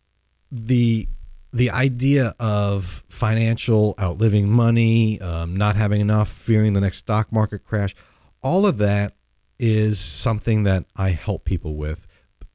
the 0.52 1.08
the 1.54 1.72
idea 1.72 2.36
of 2.40 3.04
financial 3.10 3.96
outliving 4.00 4.50
money, 4.50 5.20
um, 5.22 5.56
not 5.56 5.76
having 5.76 6.02
enough, 6.02 6.30
fearing 6.30 6.74
the 6.74 6.82
next 6.82 6.98
stock 6.98 7.32
market 7.32 7.64
crash, 7.64 7.96
all 8.42 8.66
of 8.66 8.78
that 8.80 9.14
is 9.60 10.00
something 10.00 10.64
that 10.64 10.86
I 10.96 11.12
help 11.12 11.46
people 11.46 11.76
with 11.76 12.08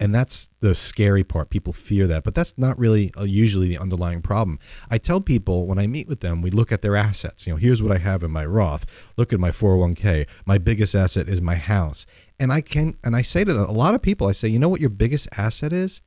and 0.03 0.13
that's 0.13 0.49
the 0.59 0.75
scary 0.75 1.23
part. 1.23 1.49
People 1.49 1.73
fear 1.73 2.09
that, 2.09 2.25
but 2.25 2.35
that's 2.35 2.59
not 2.59 2.77
really 2.77 3.13
uh, 3.17 3.23
usually 3.23 3.69
the 3.69 3.79
underlying 3.79 4.21
problem. 4.21 4.59
I 4.91 4.99
tell 4.99 5.21
people 5.21 5.65
when 5.65 5.79
I 5.79 5.87
meet 5.87 6.09
with 6.09 6.19
them, 6.19 6.43
we 6.43 6.51
look 6.51 6.73
at 6.73 6.83
their 6.83 6.97
assets. 6.97 7.47
You 7.47 7.53
know, 7.53 7.57
here's 7.57 7.81
what 7.81 7.93
I 7.93 7.99
have 7.99 8.25
in 8.25 8.33
my 8.33 8.45
Roth. 8.45 8.85
Look 9.17 9.33
at 9.33 9.39
my 9.39 9.53
401k. 9.53 10.27
My 10.45 10.59
biggest 10.59 10.97
asset 10.97 11.29
is 11.29 11.41
my 11.41 11.55
house. 11.55 12.05
And 12.41 12.53
I 12.53 12.63
can 12.63 12.97
and 13.05 13.15
I 13.15 13.23
say 13.23 13.45
to 13.45 13.53
them, 13.53 13.69
a 13.69 13.71
lot 13.71 13.95
of 13.95 14.03
people, 14.03 14.27
I 14.27 14.33
say, 14.33 14.49
you 14.49 14.59
know 14.59 14.69
what 14.69 14.81
your 14.81 14.91
biggest 14.91 15.29
asset 15.37 15.73
is? 15.73 16.01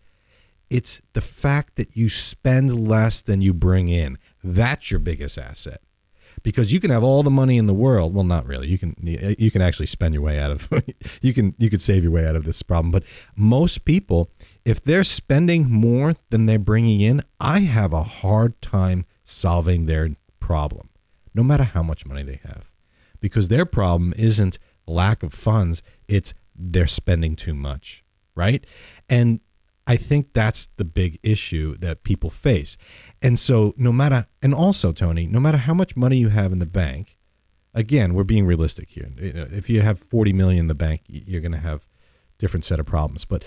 It's 0.70 1.02
the 1.14 1.22
fact 1.22 1.78
that 1.78 1.96
you 1.96 2.10
spend 2.10 2.90
less 2.90 3.22
than 3.22 3.42
you 3.42 3.54
bring 3.54 3.88
in. 3.88 4.18
That's 4.44 4.92
your 4.92 5.00
biggest 5.00 5.38
asset 5.38 5.80
because 6.46 6.72
you 6.72 6.80
can 6.80 6.92
have 6.92 7.04
all 7.04 7.24
the 7.24 7.32
money 7.32 7.58
in 7.58 7.66
the 7.66 7.74
world. 7.74 8.14
Well, 8.14 8.24
not 8.24 8.46
really. 8.46 8.68
You 8.68 8.78
can 8.78 8.96
you 9.02 9.50
can 9.50 9.64
actually 9.64 9.88
spend 9.88 10.14
your 10.14 10.22
way 10.22 10.40
out 10.40 10.52
of 10.52 10.70
you 11.22 11.34
can 11.34 11.56
you 11.58 11.72
could 11.72 11.82
save 11.82 12.04
your 12.04 12.12
way 12.12 12.26
out 12.26 12.36
of 12.36 12.46
this 12.46 12.62
problem. 12.62 12.92
But 12.92 13.04
most 13.36 13.84
people, 13.84 14.30
if 14.64 14.82
they're 14.82 15.04
spending 15.04 15.70
more 15.70 16.14
than 16.30 16.46
they're 16.46 16.60
bringing 16.60 17.02
in, 17.02 17.24
I 17.42 17.62
have 17.62 17.94
a 17.94 18.04
hard 18.04 18.62
time 18.62 19.06
solving 19.24 19.88
their 19.88 20.12
problem, 20.40 20.90
no 21.34 21.42
matter 21.42 21.64
how 21.64 21.82
much 21.82 22.06
money 22.06 22.22
they 22.22 22.40
have. 22.44 22.72
Because 23.20 23.48
their 23.48 23.66
problem 23.66 24.14
isn't 24.16 24.60
lack 24.86 25.24
of 25.24 25.34
funds, 25.34 25.82
it's 26.08 26.36
they're 26.56 26.86
spending 26.86 27.36
too 27.36 27.56
much, 27.56 28.04
right? 28.36 28.64
And 29.10 29.40
I 29.88 29.98
think 29.98 30.34
that's 30.34 30.68
the 30.78 30.86
big 30.86 31.20
issue 31.22 31.78
that 31.78 32.04
people 32.04 32.30
face. 32.30 32.76
And 33.22 33.38
so, 33.38 33.74
no 33.78 33.92
matter, 33.92 34.28
and 34.42 34.54
also, 34.54 34.92
Tony, 34.92 35.28
no 35.28 35.40
matter 35.40 35.60
how 35.60 35.74
much 35.74 35.96
money 35.96 36.18
you 36.18 36.30
have 36.30 36.52
in 36.52 36.60
the 36.60 36.66
bank, 36.66 37.18
again, 37.74 38.14
we're 38.16 38.24
being 38.24 38.48
realistic 38.48 38.90
here. 38.90 39.12
If 39.18 39.70
you 39.70 39.82
have 39.82 40.00
40 40.00 40.34
million 40.34 40.62
in 40.62 40.68
the 40.68 40.76
bank, 40.76 41.02
you're 41.08 41.42
going 41.42 41.52
to 41.52 41.60
have 41.60 41.88
different 42.40 42.66
set 42.66 42.80
of 42.80 42.86
problems. 42.88 43.26
But 43.26 43.46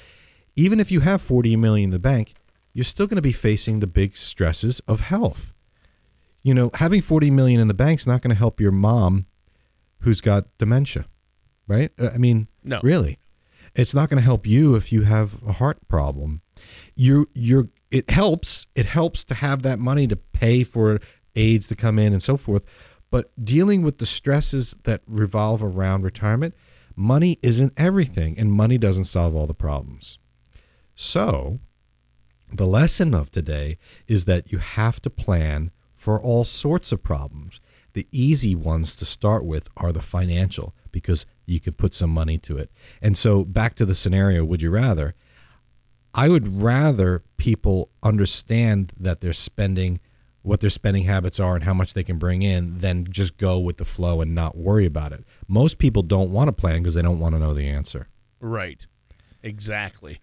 even 0.54 0.78
if 0.78 0.92
you 0.92 1.00
have 1.00 1.20
40 1.20 1.56
million 1.56 1.88
in 1.88 1.90
the 1.90 1.98
bank, 1.98 2.34
you're 2.72 2.84
still 2.84 3.06
going 3.06 3.16
to 3.16 3.22
be 3.22 3.32
facing 3.32 3.80
the 3.80 3.86
big 3.86 4.16
stresses 4.16 4.80
of 4.86 5.00
health. 5.00 5.54
You 6.42 6.54
know, 6.54 6.70
having 6.74 7.02
40 7.02 7.30
million 7.30 7.60
in 7.60 7.66
the 7.66 7.74
bank 7.74 8.00
is 8.00 8.06
not 8.06 8.22
going 8.22 8.30
to 8.30 8.38
help 8.38 8.60
your 8.60 8.70
mom 8.70 9.26
who's 10.00 10.20
got 10.20 10.46
dementia, 10.58 11.06
right? 11.66 11.90
Uh, 11.98 12.10
I 12.14 12.18
mean, 12.18 12.48
no. 12.62 12.80
really. 12.82 13.18
It's 13.78 13.94
not 13.94 14.10
going 14.10 14.18
to 14.18 14.24
help 14.24 14.44
you 14.44 14.74
if 14.74 14.92
you 14.92 15.02
have 15.02 15.40
a 15.46 15.52
heart 15.52 15.86
problem. 15.86 16.42
You 16.96 17.28
you're 17.32 17.68
it 17.90 18.10
helps. 18.10 18.66
It 18.74 18.86
helps 18.86 19.22
to 19.24 19.34
have 19.34 19.62
that 19.62 19.78
money 19.78 20.06
to 20.08 20.16
pay 20.16 20.64
for 20.64 20.98
aides 21.36 21.68
to 21.68 21.76
come 21.76 21.98
in 21.98 22.12
and 22.12 22.22
so 22.22 22.36
forth. 22.36 22.64
But 23.10 23.30
dealing 23.42 23.82
with 23.82 23.98
the 23.98 24.06
stresses 24.06 24.74
that 24.82 25.02
revolve 25.06 25.62
around 25.62 26.02
retirement, 26.02 26.54
money 26.96 27.38
isn't 27.40 27.72
everything, 27.76 28.38
and 28.38 28.52
money 28.52 28.76
doesn't 28.76 29.04
solve 29.04 29.34
all 29.34 29.46
the 29.46 29.54
problems. 29.54 30.18
So, 30.94 31.60
the 32.52 32.66
lesson 32.66 33.14
of 33.14 33.30
today 33.30 33.78
is 34.08 34.24
that 34.24 34.50
you 34.50 34.58
have 34.58 35.00
to 35.02 35.10
plan 35.10 35.70
for 35.94 36.20
all 36.20 36.44
sorts 36.44 36.90
of 36.92 37.02
problems. 37.02 37.60
The 37.92 38.08
easy 38.10 38.54
ones 38.54 38.96
to 38.96 39.04
start 39.04 39.44
with 39.44 39.68
are 39.76 39.92
the 39.92 40.02
financial 40.02 40.74
because 40.90 41.24
you 41.48 41.60
could 41.60 41.76
put 41.76 41.94
some 41.94 42.10
money 42.10 42.38
to 42.38 42.56
it. 42.56 42.70
And 43.00 43.16
so, 43.16 43.44
back 43.44 43.74
to 43.76 43.86
the 43.86 43.94
scenario 43.94 44.44
would 44.44 44.62
you 44.62 44.70
rather? 44.70 45.14
I 46.14 46.28
would 46.28 46.62
rather 46.62 47.22
people 47.36 47.90
understand 48.02 48.92
that 48.98 49.20
they're 49.20 49.32
spending 49.32 50.00
what 50.42 50.60
their 50.60 50.70
spending 50.70 51.04
habits 51.04 51.38
are 51.38 51.54
and 51.54 51.64
how 51.64 51.74
much 51.74 51.94
they 51.94 52.02
can 52.02 52.16
bring 52.16 52.42
in 52.42 52.78
than 52.78 53.06
just 53.10 53.36
go 53.36 53.58
with 53.58 53.76
the 53.76 53.84
flow 53.84 54.20
and 54.20 54.34
not 54.34 54.56
worry 54.56 54.86
about 54.86 55.12
it. 55.12 55.24
Most 55.46 55.78
people 55.78 56.02
don't 56.02 56.30
want 56.30 56.48
to 56.48 56.52
plan 56.52 56.82
because 56.82 56.94
they 56.94 57.02
don't 57.02 57.18
want 57.18 57.34
to 57.34 57.38
know 57.38 57.52
the 57.52 57.68
answer. 57.68 58.08
Right. 58.40 58.86
Exactly. 59.42 60.20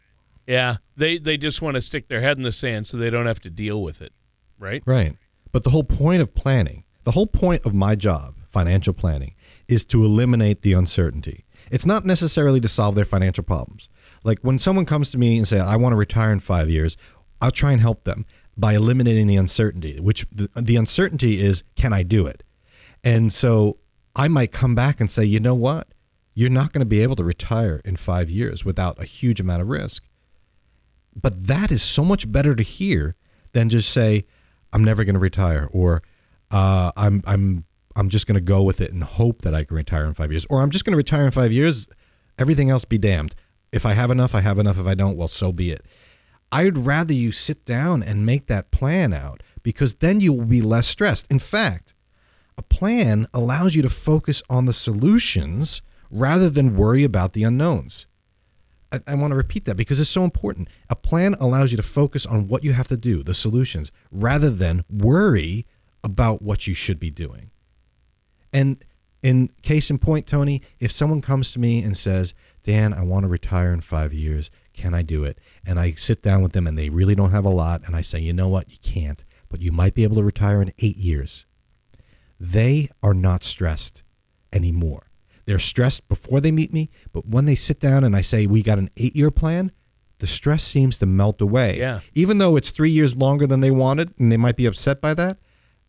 Yeah, 0.47 0.77
they 0.95 1.17
they 1.17 1.37
just 1.37 1.61
want 1.61 1.75
to 1.75 1.81
stick 1.81 2.07
their 2.07 2.21
head 2.21 2.37
in 2.37 2.43
the 2.43 2.51
sand 2.51 2.87
so 2.87 2.97
they 2.97 3.09
don't 3.09 3.25
have 3.25 3.39
to 3.41 3.49
deal 3.49 3.81
with 3.81 4.01
it, 4.01 4.13
right? 4.59 4.83
Right. 4.85 5.15
But 5.51 5.63
the 5.63 5.71
whole 5.71 5.83
point 5.83 6.21
of 6.21 6.35
planning, 6.35 6.83
the 7.03 7.11
whole 7.11 7.27
point 7.27 7.65
of 7.65 7.73
my 7.73 7.95
job, 7.95 8.35
financial 8.47 8.93
planning, 8.93 9.34
is 9.67 9.85
to 9.85 10.03
eliminate 10.03 10.61
the 10.61 10.73
uncertainty. 10.73 11.45
It's 11.71 11.85
not 11.85 12.05
necessarily 12.05 12.59
to 12.61 12.67
solve 12.67 12.95
their 12.95 13.05
financial 13.05 13.43
problems. 13.43 13.89
Like 14.23 14.39
when 14.39 14.59
someone 14.59 14.85
comes 14.85 15.09
to 15.11 15.17
me 15.17 15.37
and 15.37 15.47
say, 15.47 15.59
"I 15.59 15.75
want 15.75 15.93
to 15.93 15.97
retire 15.97 16.31
in 16.31 16.39
5 16.39 16.69
years," 16.69 16.97
I'll 17.41 17.51
try 17.51 17.71
and 17.71 17.81
help 17.81 18.03
them 18.03 18.25
by 18.57 18.73
eliminating 18.73 19.27
the 19.27 19.35
uncertainty, 19.35 19.99
which 19.99 20.25
the, 20.31 20.49
the 20.55 20.75
uncertainty 20.75 21.41
is 21.41 21.63
can 21.75 21.93
I 21.93 22.03
do 22.03 22.25
it? 22.27 22.43
And 23.03 23.31
so 23.31 23.77
I 24.15 24.27
might 24.27 24.51
come 24.51 24.75
back 24.75 24.99
and 24.99 25.09
say, 25.09 25.25
"You 25.25 25.39
know 25.39 25.55
what? 25.55 25.87
You're 26.33 26.49
not 26.49 26.73
going 26.73 26.81
to 26.81 26.85
be 26.85 27.01
able 27.01 27.15
to 27.15 27.23
retire 27.23 27.81
in 27.85 27.95
5 27.95 28.29
years 28.29 28.65
without 28.65 29.01
a 29.01 29.05
huge 29.05 29.39
amount 29.39 29.61
of 29.61 29.69
risk." 29.69 30.03
But 31.15 31.47
that 31.47 31.71
is 31.71 31.81
so 31.81 32.03
much 32.03 32.31
better 32.31 32.55
to 32.55 32.63
hear 32.63 33.15
than 33.53 33.69
just 33.69 33.89
say, 33.89 34.25
"I'm 34.73 34.83
never 34.83 35.03
going 35.03 35.13
to 35.13 35.19
retire," 35.19 35.69
or 35.71 36.03
uh, 36.51 36.91
"I'm 36.95 37.23
I'm 37.25 37.65
I'm 37.95 38.09
just 38.09 38.27
going 38.27 38.35
to 38.35 38.41
go 38.41 38.61
with 38.61 38.81
it 38.81 38.91
and 38.91 39.03
hope 39.03 39.41
that 39.43 39.55
I 39.55 39.63
can 39.63 39.75
retire 39.75 40.05
in 40.05 40.13
five 40.13 40.31
years," 40.31 40.45
or 40.49 40.61
"I'm 40.61 40.71
just 40.71 40.85
going 40.85 40.93
to 40.93 40.97
retire 40.97 41.25
in 41.25 41.31
five 41.31 41.51
years. 41.51 41.87
Everything 42.37 42.69
else 42.69 42.85
be 42.85 42.97
damned. 42.97 43.35
If 43.71 43.85
I 43.85 43.93
have 43.93 44.11
enough, 44.11 44.35
I 44.35 44.41
have 44.41 44.59
enough. 44.59 44.77
If 44.77 44.87
I 44.87 44.95
don't, 44.95 45.17
well, 45.17 45.27
so 45.27 45.51
be 45.51 45.71
it." 45.71 45.85
I'd 46.51 46.77
rather 46.77 47.13
you 47.13 47.31
sit 47.31 47.65
down 47.65 48.03
and 48.03 48.25
make 48.25 48.47
that 48.47 48.71
plan 48.71 49.13
out 49.13 49.41
because 49.63 49.95
then 49.95 50.21
you 50.21 50.31
will 50.31 50.45
be 50.45 50.61
less 50.61 50.87
stressed. 50.87 51.25
In 51.29 51.39
fact, 51.39 51.93
a 52.57 52.61
plan 52.61 53.27
allows 53.33 53.75
you 53.75 53.81
to 53.81 53.89
focus 53.89 54.41
on 54.49 54.65
the 54.65 54.73
solutions 54.73 55.81
rather 56.09 56.49
than 56.49 56.77
worry 56.77 57.03
about 57.03 57.33
the 57.33 57.43
unknowns. 57.43 58.07
I, 58.91 59.01
I 59.07 59.15
want 59.15 59.31
to 59.31 59.35
repeat 59.35 59.65
that 59.65 59.75
because 59.75 59.99
it's 59.99 60.09
so 60.09 60.23
important. 60.23 60.69
A 60.89 60.95
plan 60.95 61.35
allows 61.39 61.71
you 61.71 61.77
to 61.77 61.83
focus 61.83 62.25
on 62.25 62.47
what 62.47 62.63
you 62.63 62.73
have 62.73 62.87
to 62.89 62.97
do, 62.97 63.23
the 63.23 63.33
solutions, 63.33 63.91
rather 64.11 64.49
than 64.49 64.85
worry 64.89 65.65
about 66.03 66.41
what 66.41 66.67
you 66.67 66.73
should 66.73 66.99
be 66.99 67.09
doing. 67.09 67.51
And 68.55 68.85
in 69.21 69.49
case 69.63 69.89
in 69.89 69.97
point, 69.97 70.27
Tony, 70.27 70.61
if 70.79 70.89
someone 70.89 71.21
comes 71.21 71.51
to 71.51 71.59
me 71.59 71.83
and 71.83 71.97
says, 71.97 72.33
Dan, 72.63 72.93
I 72.93 73.03
want 73.03 73.23
to 73.23 73.27
retire 73.27 73.73
in 73.73 73.81
five 73.81 74.13
years, 74.13 74.49
can 74.73 74.93
I 74.93 75.01
do 75.01 75.25
it? 75.25 75.39
And 75.65 75.77
I 75.77 75.91
sit 75.91 76.21
down 76.21 76.41
with 76.41 76.53
them 76.53 76.65
and 76.65 76.77
they 76.77 76.89
really 76.89 77.15
don't 77.15 77.31
have 77.31 77.43
a 77.43 77.49
lot, 77.49 77.81
and 77.85 77.97
I 77.97 78.01
say, 78.01 78.19
you 78.19 78.31
know 78.31 78.47
what, 78.47 78.71
you 78.71 78.77
can't, 78.81 79.25
but 79.49 79.59
you 79.61 79.73
might 79.73 79.93
be 79.93 80.03
able 80.03 80.15
to 80.15 80.23
retire 80.23 80.61
in 80.61 80.71
eight 80.79 80.95
years. 80.95 81.45
They 82.39 82.89
are 83.03 83.13
not 83.13 83.43
stressed 83.43 84.03
anymore. 84.53 85.09
They're 85.45 85.59
stressed 85.59 86.07
before 86.07 86.39
they 86.39 86.51
meet 86.51 86.71
me, 86.71 86.89
but 87.11 87.27
when 87.27 87.43
they 87.43 87.55
sit 87.55 87.81
down 87.81 88.05
and 88.05 88.15
I 88.15 88.21
say, 88.21 88.45
we 88.45 88.63
got 88.63 88.79
an 88.79 88.89
eight 88.95 89.17
year 89.17 89.31
plan, 89.31 89.71
the 90.19 90.27
stress 90.27 90.63
seems 90.63 90.97
to 90.99 91.05
melt 91.05 91.41
away. 91.41 91.77
Yeah. 91.77 91.99
Even 92.13 92.37
though 92.37 92.55
it's 92.55 92.71
three 92.71 92.89
years 92.89 93.17
longer 93.17 93.45
than 93.45 93.59
they 93.59 93.71
wanted 93.71 94.13
and 94.17 94.31
they 94.31 94.37
might 94.37 94.55
be 94.55 94.65
upset 94.65 95.01
by 95.01 95.13
that, 95.15 95.39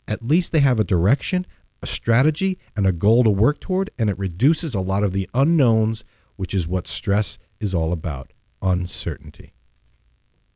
at 0.09 0.27
least 0.27 0.53
they 0.53 0.61
have 0.61 0.81
a 0.81 0.85
direction, 0.85 1.47
a 1.87 1.93
strategy, 1.93 2.59
and 2.75 2.87
a 2.87 2.93
goal 2.93 3.23
to 3.23 3.31
work 3.31 3.61
toward, 3.61 3.91
and 3.97 4.11
it 4.11 4.19
reduces 4.19 4.75
a 4.75 4.81
lot 4.81 5.05
of 5.05 5.13
the 5.13 5.31
unknowns, 5.33 6.05
which 6.35 6.53
is 6.53 6.67
what 6.67 6.89
stress 6.89 7.39
is 7.61 7.75
all 7.75 7.93
about 7.93 8.33
uncertainty. 8.61 9.53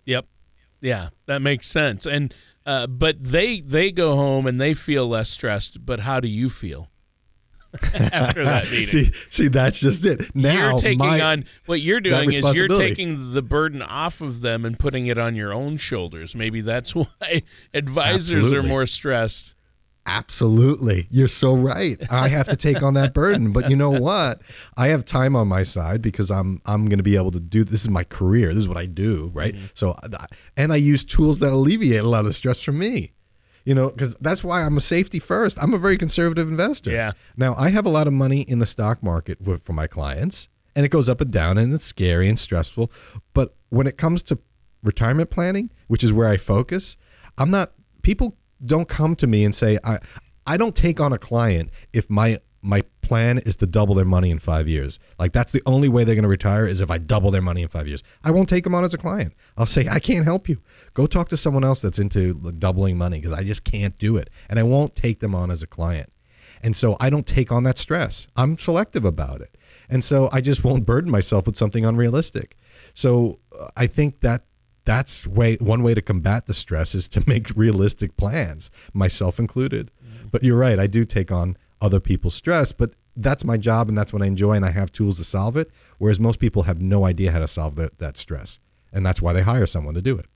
Yep. 0.04 0.26
Yeah, 0.80 1.10
that 1.26 1.40
makes 1.40 1.68
sense. 1.68 2.04
And 2.04 2.34
uh, 2.66 2.86
but 2.86 3.22
they 3.22 3.60
they 3.60 3.90
go 3.92 4.16
home 4.16 4.46
and 4.46 4.60
they 4.60 4.74
feel 4.74 5.06
less 5.06 5.30
stressed. 5.30 5.86
But 5.86 6.00
how 6.00 6.20
do 6.20 6.28
you 6.28 6.48
feel 6.48 6.88
after 7.94 8.44
that 8.44 8.64
meeting? 8.70 8.84
see, 8.86 9.12
see, 9.28 9.48
that's 9.48 9.80
just 9.80 10.04
it. 10.04 10.34
Now 10.34 10.70
you're 10.70 10.78
taking 10.78 10.98
my, 10.98 11.20
on 11.20 11.44
what 11.66 11.80
you're 11.80 12.00
doing 12.00 12.28
is 12.28 12.38
you're 12.38 12.68
taking 12.68 13.32
the 13.32 13.42
burden 13.42 13.82
off 13.82 14.20
of 14.20 14.40
them 14.40 14.64
and 14.64 14.78
putting 14.78 15.06
it 15.06 15.18
on 15.18 15.36
your 15.36 15.52
own 15.52 15.76
shoulders. 15.76 16.34
Maybe 16.34 16.60
that's 16.60 16.94
why 16.94 17.42
advisors 17.72 18.52
are 18.52 18.62
more 18.62 18.86
stressed. 18.86 19.54
Absolutely. 20.10 21.06
You're 21.08 21.28
so 21.28 21.54
right. 21.54 21.96
I 22.10 22.26
have 22.28 22.48
to 22.48 22.56
take 22.56 22.82
on 22.82 22.94
that 22.94 23.14
burden. 23.14 23.52
But 23.52 23.70
you 23.70 23.76
know 23.76 23.90
what? 23.90 24.42
I 24.76 24.88
have 24.88 25.04
time 25.04 25.36
on 25.36 25.46
my 25.46 25.62
side 25.62 26.02
because 26.02 26.32
I'm 26.32 26.60
I'm 26.66 26.86
going 26.86 26.98
to 26.98 27.04
be 27.04 27.14
able 27.14 27.30
to 27.30 27.38
do 27.38 27.62
this 27.62 27.82
is 27.82 27.88
my 27.88 28.02
career. 28.02 28.48
This 28.48 28.62
is 28.62 28.68
what 28.68 28.76
I 28.76 28.86
do, 28.86 29.30
right? 29.32 29.54
Mm-hmm. 29.54 29.66
So 29.74 29.92
uh, 29.92 30.26
and 30.56 30.72
I 30.72 30.76
use 30.76 31.04
tools 31.04 31.38
that 31.38 31.52
alleviate 31.52 32.00
a 32.00 32.08
lot 32.08 32.20
of 32.20 32.26
the 32.26 32.32
stress 32.32 32.60
from 32.60 32.78
me. 32.78 33.12
You 33.64 33.76
know, 33.76 33.90
cuz 33.90 34.16
that's 34.20 34.42
why 34.42 34.64
I'm 34.64 34.76
a 34.76 34.80
safety 34.80 35.20
first. 35.20 35.56
I'm 35.62 35.74
a 35.74 35.78
very 35.78 35.96
conservative 35.96 36.48
investor. 36.48 36.90
Yeah. 36.90 37.12
Now, 37.36 37.54
I 37.56 37.70
have 37.70 37.86
a 37.86 37.90
lot 37.90 38.08
of 38.08 38.12
money 38.12 38.40
in 38.40 38.58
the 38.58 38.66
stock 38.66 39.04
market 39.04 39.38
for, 39.44 39.58
for 39.58 39.74
my 39.74 39.86
clients, 39.86 40.48
and 40.74 40.84
it 40.84 40.88
goes 40.88 41.08
up 41.08 41.20
and 41.20 41.30
down 41.30 41.56
and 41.56 41.72
it's 41.72 41.84
scary 41.84 42.28
and 42.28 42.38
stressful, 42.38 42.90
but 43.32 43.54
when 43.68 43.86
it 43.86 43.96
comes 43.96 44.24
to 44.24 44.38
retirement 44.82 45.30
planning, 45.30 45.70
which 45.86 46.02
is 46.02 46.12
where 46.12 46.28
I 46.28 46.36
focus, 46.36 46.96
I'm 47.38 47.50
not 47.50 47.74
people 48.02 48.36
don't 48.64 48.88
come 48.88 49.16
to 49.16 49.26
me 49.26 49.44
and 49.44 49.54
say 49.54 49.78
I 49.84 49.98
I 50.46 50.56
don't 50.56 50.74
take 50.74 51.00
on 51.00 51.12
a 51.12 51.18
client 51.18 51.70
if 51.92 52.08
my 52.10 52.40
my 52.62 52.82
plan 53.00 53.38
is 53.38 53.56
to 53.56 53.66
double 53.66 53.94
their 53.94 54.04
money 54.04 54.30
in 54.30 54.38
5 54.38 54.68
years. 54.68 54.98
Like 55.18 55.32
that's 55.32 55.50
the 55.50 55.62
only 55.64 55.88
way 55.88 56.04
they're 56.04 56.14
going 56.14 56.24
to 56.24 56.28
retire 56.28 56.66
is 56.66 56.82
if 56.82 56.90
I 56.90 56.98
double 56.98 57.30
their 57.30 57.40
money 57.40 57.62
in 57.62 57.68
5 57.68 57.88
years. 57.88 58.02
I 58.22 58.30
won't 58.30 58.50
take 58.50 58.64
them 58.64 58.74
on 58.74 58.84
as 58.84 58.92
a 58.92 58.98
client. 58.98 59.32
I'll 59.56 59.64
say 59.64 59.88
I 59.88 59.98
can't 59.98 60.26
help 60.26 60.48
you. 60.48 60.60
Go 60.92 61.06
talk 61.06 61.30
to 61.30 61.38
someone 61.38 61.64
else 61.64 61.80
that's 61.80 61.98
into 61.98 62.34
doubling 62.58 62.98
money 62.98 63.18
because 63.18 63.32
I 63.32 63.44
just 63.44 63.64
can't 63.64 63.98
do 63.98 64.16
it 64.16 64.28
and 64.48 64.58
I 64.58 64.62
won't 64.62 64.94
take 64.94 65.20
them 65.20 65.34
on 65.34 65.50
as 65.50 65.62
a 65.62 65.66
client. 65.66 66.12
And 66.62 66.76
so 66.76 66.96
I 67.00 67.08
don't 67.10 67.26
take 67.26 67.50
on 67.50 67.62
that 67.64 67.78
stress. 67.78 68.26
I'm 68.36 68.58
selective 68.58 69.04
about 69.04 69.40
it. 69.40 69.56
And 69.88 70.04
so 70.04 70.28
I 70.32 70.40
just 70.40 70.62
won't 70.62 70.84
burden 70.84 71.10
myself 71.10 71.46
with 71.46 71.56
something 71.56 71.84
unrealistic. 71.84 72.56
So 72.94 73.40
uh, 73.58 73.68
I 73.76 73.86
think 73.86 74.20
that 74.20 74.44
that's 74.84 75.26
way 75.26 75.56
one 75.56 75.82
way 75.82 75.94
to 75.94 76.02
combat 76.02 76.46
the 76.46 76.54
stress 76.54 76.94
is 76.94 77.08
to 77.10 77.22
make 77.28 77.50
realistic 77.56 78.16
plans, 78.16 78.70
myself 78.92 79.38
included. 79.38 79.90
Mm-hmm. 80.04 80.28
But 80.28 80.42
you're 80.42 80.58
right, 80.58 80.78
I 80.78 80.86
do 80.86 81.04
take 81.04 81.30
on 81.30 81.56
other 81.80 82.00
people's 82.00 82.34
stress, 82.34 82.72
but 82.72 82.94
that's 83.16 83.44
my 83.44 83.56
job 83.56 83.88
and 83.88 83.96
that's 83.96 84.12
what 84.12 84.22
I 84.22 84.26
enjoy 84.26 84.52
and 84.52 84.64
I 84.64 84.70
have 84.70 84.92
tools 84.92 85.18
to 85.18 85.24
solve 85.24 85.56
it. 85.56 85.70
Whereas 85.98 86.20
most 86.20 86.38
people 86.38 86.64
have 86.64 86.80
no 86.80 87.04
idea 87.04 87.32
how 87.32 87.40
to 87.40 87.48
solve 87.48 87.76
that, 87.76 87.98
that 87.98 88.16
stress. 88.16 88.58
And 88.92 89.04
that's 89.04 89.22
why 89.22 89.32
they 89.32 89.42
hire 89.42 89.66
someone 89.66 89.94
to 89.94 90.02
do 90.02 90.18
it. 90.18 90.26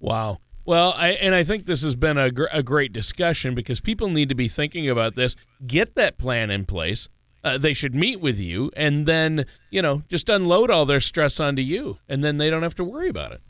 Wow. 0.00 0.38
Well, 0.64 0.94
I, 0.96 1.10
and 1.10 1.34
I 1.34 1.44
think 1.44 1.66
this 1.66 1.82
has 1.82 1.96
been 1.96 2.18
a, 2.18 2.30
gr- 2.30 2.44
a 2.52 2.62
great 2.62 2.92
discussion 2.92 3.54
because 3.54 3.80
people 3.80 4.08
need 4.08 4.28
to 4.28 4.34
be 4.34 4.48
thinking 4.48 4.88
about 4.88 5.14
this. 5.14 5.34
Get 5.66 5.94
that 5.96 6.18
plan 6.18 6.50
in 6.50 6.64
place. 6.64 7.08
Uh, 7.44 7.58
they 7.58 7.74
should 7.74 7.94
meet 7.94 8.20
with 8.20 8.38
you 8.38 8.70
and 8.76 9.06
then, 9.06 9.44
you 9.70 9.82
know, 9.82 10.02
just 10.08 10.28
unload 10.28 10.70
all 10.70 10.86
their 10.86 11.00
stress 11.00 11.40
onto 11.40 11.62
you, 11.62 11.98
and 12.08 12.22
then 12.22 12.38
they 12.38 12.48
don't 12.48 12.62
have 12.62 12.74
to 12.76 12.84
worry 12.84 13.08
about 13.08 13.32
it. 13.32 13.40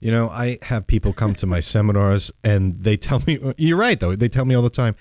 You 0.00 0.10
know, 0.10 0.28
I 0.28 0.58
have 0.62 0.86
people 0.86 1.12
come 1.12 1.34
to 1.36 1.46
my 1.46 1.60
seminars 1.74 2.32
and 2.42 2.82
they 2.82 2.96
tell 2.96 3.22
me, 3.26 3.38
you're 3.56 3.78
right, 3.78 3.98
though. 3.98 4.16
They 4.16 4.28
tell 4.28 4.44
me 4.44 4.54
all 4.54 4.62
the 4.62 4.70
time, 4.70 4.96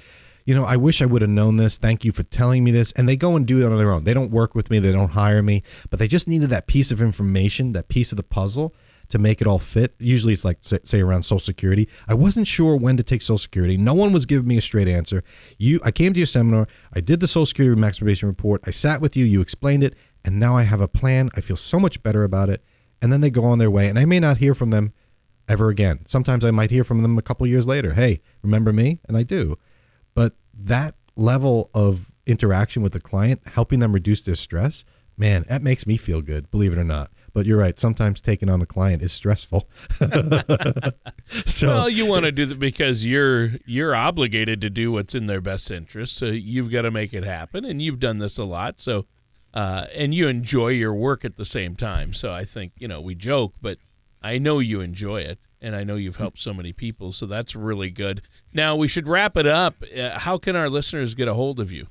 you 0.45 0.55
know, 0.55 0.63
I 0.63 0.77
wish 0.77 1.01
I 1.01 1.05
would 1.05 1.21
have 1.21 1.31
known 1.31 1.57
this. 1.57 1.77
Thank 1.77 2.05
you 2.05 2.11
for 2.11 2.23
telling 2.23 2.63
me 2.63 2.71
this. 2.71 2.91
And 2.93 3.07
they 3.07 3.17
go 3.17 3.35
and 3.35 3.45
do 3.45 3.59
it 3.59 3.69
on 3.69 3.77
their 3.77 3.91
own. 3.91 4.05
They 4.05 4.13
don't 4.13 4.31
work 4.31 4.55
with 4.55 4.69
me, 4.69 4.79
they 4.79 4.91
don't 4.91 5.11
hire 5.11 5.41
me, 5.43 5.63
but 5.89 5.99
they 5.99 6.07
just 6.07 6.27
needed 6.27 6.49
that 6.49 6.67
piece 6.67 6.91
of 6.91 7.01
information, 7.01 7.73
that 7.73 7.89
piece 7.89 8.11
of 8.11 8.17
the 8.17 8.23
puzzle 8.23 8.73
to 9.09 9.17
make 9.17 9.41
it 9.41 9.47
all 9.47 9.59
fit. 9.59 9.95
Usually 9.99 10.33
it's 10.33 10.45
like, 10.45 10.57
say, 10.61 10.79
say 10.83 11.01
around 11.01 11.23
Social 11.23 11.39
Security. 11.39 11.87
I 12.07 12.13
wasn't 12.13 12.47
sure 12.47 12.75
when 12.75 12.97
to 12.97 13.03
take 13.03 13.21
Social 13.21 13.37
Security. 13.37 13.77
No 13.77 13.93
one 13.93 14.11
was 14.11 14.25
giving 14.25 14.47
me 14.47 14.57
a 14.57 14.61
straight 14.61 14.87
answer. 14.87 15.23
You, 15.57 15.79
I 15.83 15.91
came 15.91 16.13
to 16.13 16.19
your 16.19 16.27
seminar, 16.27 16.67
I 16.93 17.01
did 17.01 17.19
the 17.19 17.27
Social 17.27 17.45
Security 17.45 17.79
maximization 17.79 18.23
report, 18.23 18.61
I 18.65 18.71
sat 18.71 19.01
with 19.01 19.15
you, 19.15 19.25
you 19.25 19.41
explained 19.41 19.83
it, 19.83 19.95
and 20.23 20.39
now 20.39 20.57
I 20.57 20.63
have 20.63 20.81
a 20.81 20.87
plan. 20.87 21.29
I 21.35 21.41
feel 21.41 21.55
so 21.55 21.79
much 21.79 22.03
better 22.03 22.23
about 22.23 22.49
it. 22.49 22.63
And 23.01 23.13
then 23.13 23.21
they 23.21 23.29
go 23.29 23.45
on 23.45 23.59
their 23.59 23.71
way, 23.71 23.87
and 23.87 23.97
I 23.97 24.05
may 24.05 24.19
not 24.19 24.37
hear 24.37 24.53
from 24.55 24.71
them 24.71 24.91
ever 25.47 25.69
again. 25.69 25.99
Sometimes 26.07 26.43
I 26.43 26.51
might 26.51 26.71
hear 26.71 26.83
from 26.83 27.01
them 27.01 27.17
a 27.17 27.21
couple 27.21 27.47
years 27.47 27.65
later. 27.65 27.93
Hey, 27.93 28.21
remember 28.41 28.73
me? 28.73 28.99
And 29.07 29.15
I 29.15 29.23
do. 29.23 29.57
But 30.13 30.33
that 30.53 30.95
level 31.15 31.69
of 31.73 32.11
interaction 32.25 32.83
with 32.83 32.91
the 32.93 32.99
client, 32.99 33.41
helping 33.45 33.79
them 33.79 33.93
reduce 33.93 34.21
their 34.21 34.35
stress, 34.35 34.83
man, 35.17 35.45
that 35.49 35.61
makes 35.61 35.85
me 35.85 35.97
feel 35.97 36.21
good, 36.21 36.49
believe 36.51 36.71
it 36.71 36.77
or 36.77 36.83
not. 36.83 37.11
But 37.33 37.45
you're 37.45 37.57
right. 37.57 37.79
Sometimes 37.79 38.19
taking 38.19 38.49
on 38.49 38.61
a 38.61 38.65
client 38.65 39.03
is 39.03 39.13
stressful. 39.13 39.67
so 41.45 41.67
well, 41.67 41.89
you 41.89 42.05
want 42.05 42.25
to 42.25 42.31
do 42.31 42.45
that 42.47 42.57
because 42.59 43.05
you're 43.05 43.51
you're 43.65 43.93
obligated 43.93 44.59
to 44.61 44.69
do 44.69 44.91
what's 44.91 45.13
in 45.13 45.27
their 45.27 45.41
best 45.41 45.69
interest. 45.69 46.15
So 46.15 46.27
you've 46.27 46.71
got 46.71 46.81
to 46.81 46.91
make 46.91 47.13
it 47.13 47.23
happen, 47.23 47.63
and 47.63 47.81
you've 47.81 47.99
done 47.99 48.17
this 48.17 48.39
a 48.39 48.43
lot. 48.43 48.79
So 48.79 49.05
uh, 49.53 49.87
and 49.95 50.13
you 50.13 50.27
enjoy 50.27 50.69
your 50.69 50.93
work 50.93 51.25
at 51.25 51.35
the 51.35 51.45
same 51.45 51.75
time. 51.75 52.13
So 52.13 52.31
I 52.31 52.45
think 52.45 52.73
you 52.77 52.87
know 52.87 53.01
we 53.01 53.15
joke, 53.15 53.55
but 53.61 53.77
I 54.21 54.37
know 54.37 54.59
you 54.59 54.81
enjoy 54.81 55.21
it, 55.21 55.39
and 55.61 55.75
I 55.75 55.83
know 55.83 55.95
you've 55.95 56.17
helped 56.17 56.39
so 56.39 56.53
many 56.53 56.73
people. 56.73 57.11
So 57.11 57.25
that's 57.25 57.55
really 57.55 57.89
good. 57.89 58.21
Now 58.53 58.75
we 58.75 58.87
should 58.87 59.07
wrap 59.07 59.37
it 59.37 59.47
up. 59.47 59.75
Uh, 59.95 60.19
how 60.19 60.37
can 60.37 60.55
our 60.55 60.69
listeners 60.69 61.15
get 61.15 61.27
a 61.27 61.33
hold 61.33 61.59
of 61.59 61.71
you? 61.71 61.87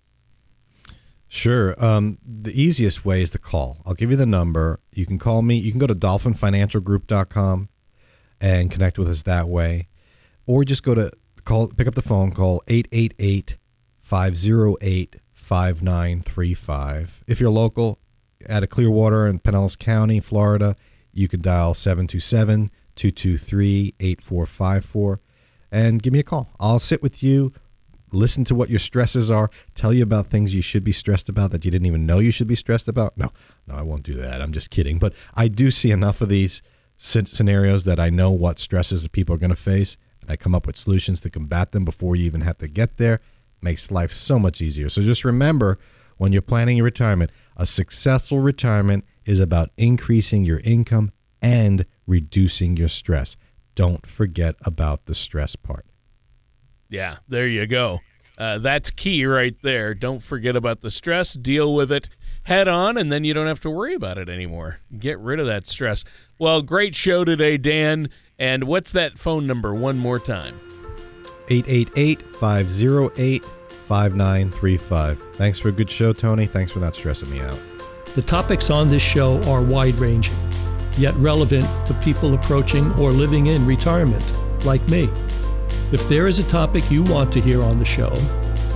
Sure. 1.29 1.75
Um, 1.85 2.19
the 2.25 2.61
easiest 2.61 3.05
way 3.05 3.23
is 3.23 3.31
to 3.31 3.39
call. 3.39 3.79
I'll 3.85 3.95
give 3.95 4.11
you 4.11 4.17
the 4.17 4.27
number. 4.27 4.81
You 4.93 5.07
can 5.07 5.19
call 5.19 5.43
me. 5.43 5.57
You 5.57 5.71
can 5.73 5.81
go 5.81 5.87
to 5.87 5.95
dolphinfinancialgroup.com 5.95 7.69
and 8.41 8.71
connect 8.71 8.99
with 8.99 9.09
us 9.09 9.23
that 9.23 9.49
way. 9.49 9.89
Or 10.47 10.65
just 10.65 10.83
go 10.83 10.95
to 10.95 11.11
call, 11.45 11.69
pick 11.69 11.89
up 11.89 11.95
the 11.95 12.03
phone, 12.03 12.33
call 12.33 12.63
888 12.69 13.57
508 14.01 15.17
5935. 15.33 17.25
If 17.27 17.41
you're 17.41 17.51
local 17.51 17.99
at 18.47 18.63
a 18.63 18.67
Clearwater 18.67 19.27
in 19.27 19.41
Pinellas 19.41 19.79
County, 19.79 20.21
Florida, 20.21 20.77
you 21.13 21.29
can 21.29 21.41
dial 21.41 21.75
727 21.75 22.71
223 22.95 23.95
8454 23.99 25.21
and 25.73 26.03
give 26.03 26.13
me 26.13 26.21
a 26.21 26.23
call. 26.23 26.51
I'll 26.61 26.79
sit 26.79 27.03
with 27.03 27.23
you, 27.23 27.53
listen 28.17 28.45
to 28.45 28.55
what 28.55 28.71
your 28.71 28.79
stresses 28.79 29.31
are, 29.31 29.51
tell 29.75 29.93
you 29.93 30.03
about 30.03 30.29
things 30.29 30.55
you 30.55 30.63
should 30.63 30.85
be 30.85 30.93
stressed 30.93 31.29
about 31.29 31.51
that 31.51 31.65
you 31.65 31.71
didn't 31.71 31.87
even 31.87 32.07
know 32.07 32.19
you 32.19 32.31
should 32.31 32.47
be 32.47 32.55
stressed 32.55 32.89
about. 32.89 33.17
No, 33.17 33.33
no, 33.67 33.75
I 33.75 33.83
won't 33.83 34.03
do 34.03 34.15
that. 34.15 34.41
I'm 34.41 34.53
just 34.53 34.71
kidding. 34.71 34.99
But 34.99 35.13
I 35.35 35.49
do 35.49 35.71
see 35.71 35.91
enough 35.91 36.21
of 36.21 36.29
these 36.29 36.63
scenarios 36.99 37.85
that 37.85 38.01
I 38.01 38.11
know 38.11 38.31
what 38.31 38.59
stresses 38.59 39.03
the 39.03 39.11
people 39.11 39.35
are 39.35 39.39
going 39.39 39.51
to 39.51 39.57
face. 39.57 39.97
And 40.23 40.31
I 40.31 40.37
come 40.37 40.55
up 40.55 40.67
with 40.67 40.77
solutions 40.77 41.21
to 41.21 41.31
combat 41.31 41.73
them 41.73 41.85
before 41.85 42.17
you 42.17 42.25
even 42.25 42.41
have 42.41 42.59
to 42.59 42.69
get 42.69 42.97
there 42.97 43.21
makes 43.61 43.91
life 43.91 44.13
so 44.13 44.39
much 44.39 44.61
easier. 44.61 44.89
So 44.89 45.03
just 45.03 45.25
remember 45.25 45.79
when 46.17 46.33
you're 46.33 46.43
planning 46.43 46.79
your 46.79 46.85
retirement, 46.85 47.31
a 47.57 47.67
successful 47.67 48.41
retirement 48.41 49.05
is 49.25 49.41
about 49.41 49.71
increasing 49.77 50.45
your 50.45 50.61
income 50.61 51.13
and 51.43 51.85
reducing 52.07 52.77
your 52.77 52.89
stress. 52.89 53.37
Don't 53.75 54.07
forget 54.07 54.57
about 54.63 55.07
the 55.07 55.15
stress 55.15 55.57
part. 55.57 55.85
Yeah, 56.89 57.17
there 57.29 57.47
you 57.47 57.67
go. 57.67 58.01
Uh, 58.39 58.59
that's 58.59 58.91
key 58.91 59.25
right 59.25 59.57
there. 59.63 59.95
Don't 59.95 60.23
forget 60.23 60.57
about 60.57 60.83
the 60.83 60.91
stress. 60.91 61.35
Deal 61.35 61.75
with 61.75 61.91
it 61.91 62.09
head 62.47 62.69
on, 62.69 62.97
and 62.97 63.11
then 63.11 63.25
you 63.25 63.35
don't 63.35 63.49
have 63.49 63.61
to 63.61 63.71
worry 63.71 63.95
about 63.95 64.19
it 64.19 64.29
anymore. 64.29 64.79
Get 64.97 65.19
rid 65.19 65.41
of 65.41 65.47
that 65.47 65.67
stress. 65.67 66.05
Well, 66.39 66.63
great 66.63 66.95
show 66.95 67.25
today, 67.25 67.57
Dan. 67.57 68.09
And 68.39 68.65
what's 68.65 68.93
that 68.93 69.19
phone 69.19 69.47
number 69.47 69.75
one 69.75 69.99
more 69.99 70.19
time? 70.19 70.59
888 71.49 72.23
508 72.23 73.45
5935. 73.45 75.23
Thanks 75.35 75.59
for 75.59 75.69
a 75.69 75.73
good 75.73 75.91
show, 75.91 76.13
Tony. 76.13 76.47
Thanks 76.47 76.73
for 76.73 76.79
not 76.79 76.95
stressing 76.95 77.31
me 77.31 77.41
out. 77.41 77.59
The 78.15 78.23
topics 78.23 78.71
on 78.71 78.89
this 78.89 79.03
show 79.03 79.43
are 79.43 79.63
wide 79.63 79.97
ranging, 79.97 80.37
yet 80.97 81.15
relevant 81.17 81.67
to 81.87 81.95
people 81.95 82.35
approaching 82.35 82.93
or 82.95 83.11
living 83.11 83.47
in 83.47 83.67
retirement, 83.67 84.25
like 84.65 84.87
me. 84.89 85.09
If 85.93 86.09
there 86.09 86.27
is 86.27 86.41
a 86.41 86.45
topic 86.45 86.91
you 86.91 87.05
want 87.05 87.33
to 87.35 87.41
hear 87.41 87.63
on 87.63 87.79
the 87.79 87.85
show, 87.85 88.11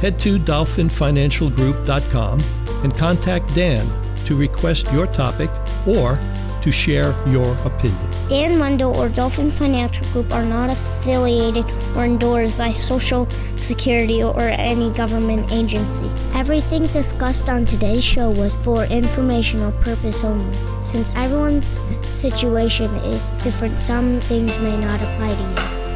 head 0.00 0.16
to 0.20 0.38
dolphinfinancialgroup.com 0.38 2.40
and 2.84 2.96
contact 2.96 3.52
Dan 3.52 3.90
to 4.26 4.36
request 4.36 4.92
your 4.92 5.08
topic 5.08 5.50
or 5.88 6.20
to 6.62 6.70
share 6.70 7.12
your 7.26 7.52
opinion. 7.64 7.98
Dan 8.28 8.60
Wendell 8.60 8.96
or 8.96 9.08
Dolphin 9.08 9.50
Financial 9.50 10.06
Group 10.12 10.32
are 10.32 10.44
not 10.44 10.70
affiliated 10.70 11.64
or 11.96 12.04
endorsed 12.04 12.56
by 12.56 12.70
Social 12.70 13.28
Security 13.56 14.22
or 14.22 14.38
any 14.40 14.90
government 14.90 15.50
agency. 15.50 16.08
Everything 16.32 16.86
discussed 16.88 17.48
on 17.48 17.64
today's 17.64 18.04
show 18.04 18.30
was 18.30 18.54
for 18.56 18.84
informational 18.84 19.72
purpose 19.82 20.22
only. 20.22 20.56
Since 20.80 21.10
everyone's 21.16 21.66
situation 22.08 22.94
is 23.02 23.30
different, 23.42 23.80
some 23.80 24.20
things 24.20 24.60
may 24.60 24.78
not 24.80 25.02
apply 25.02 25.34
to 25.34 25.74
you. 25.74 25.79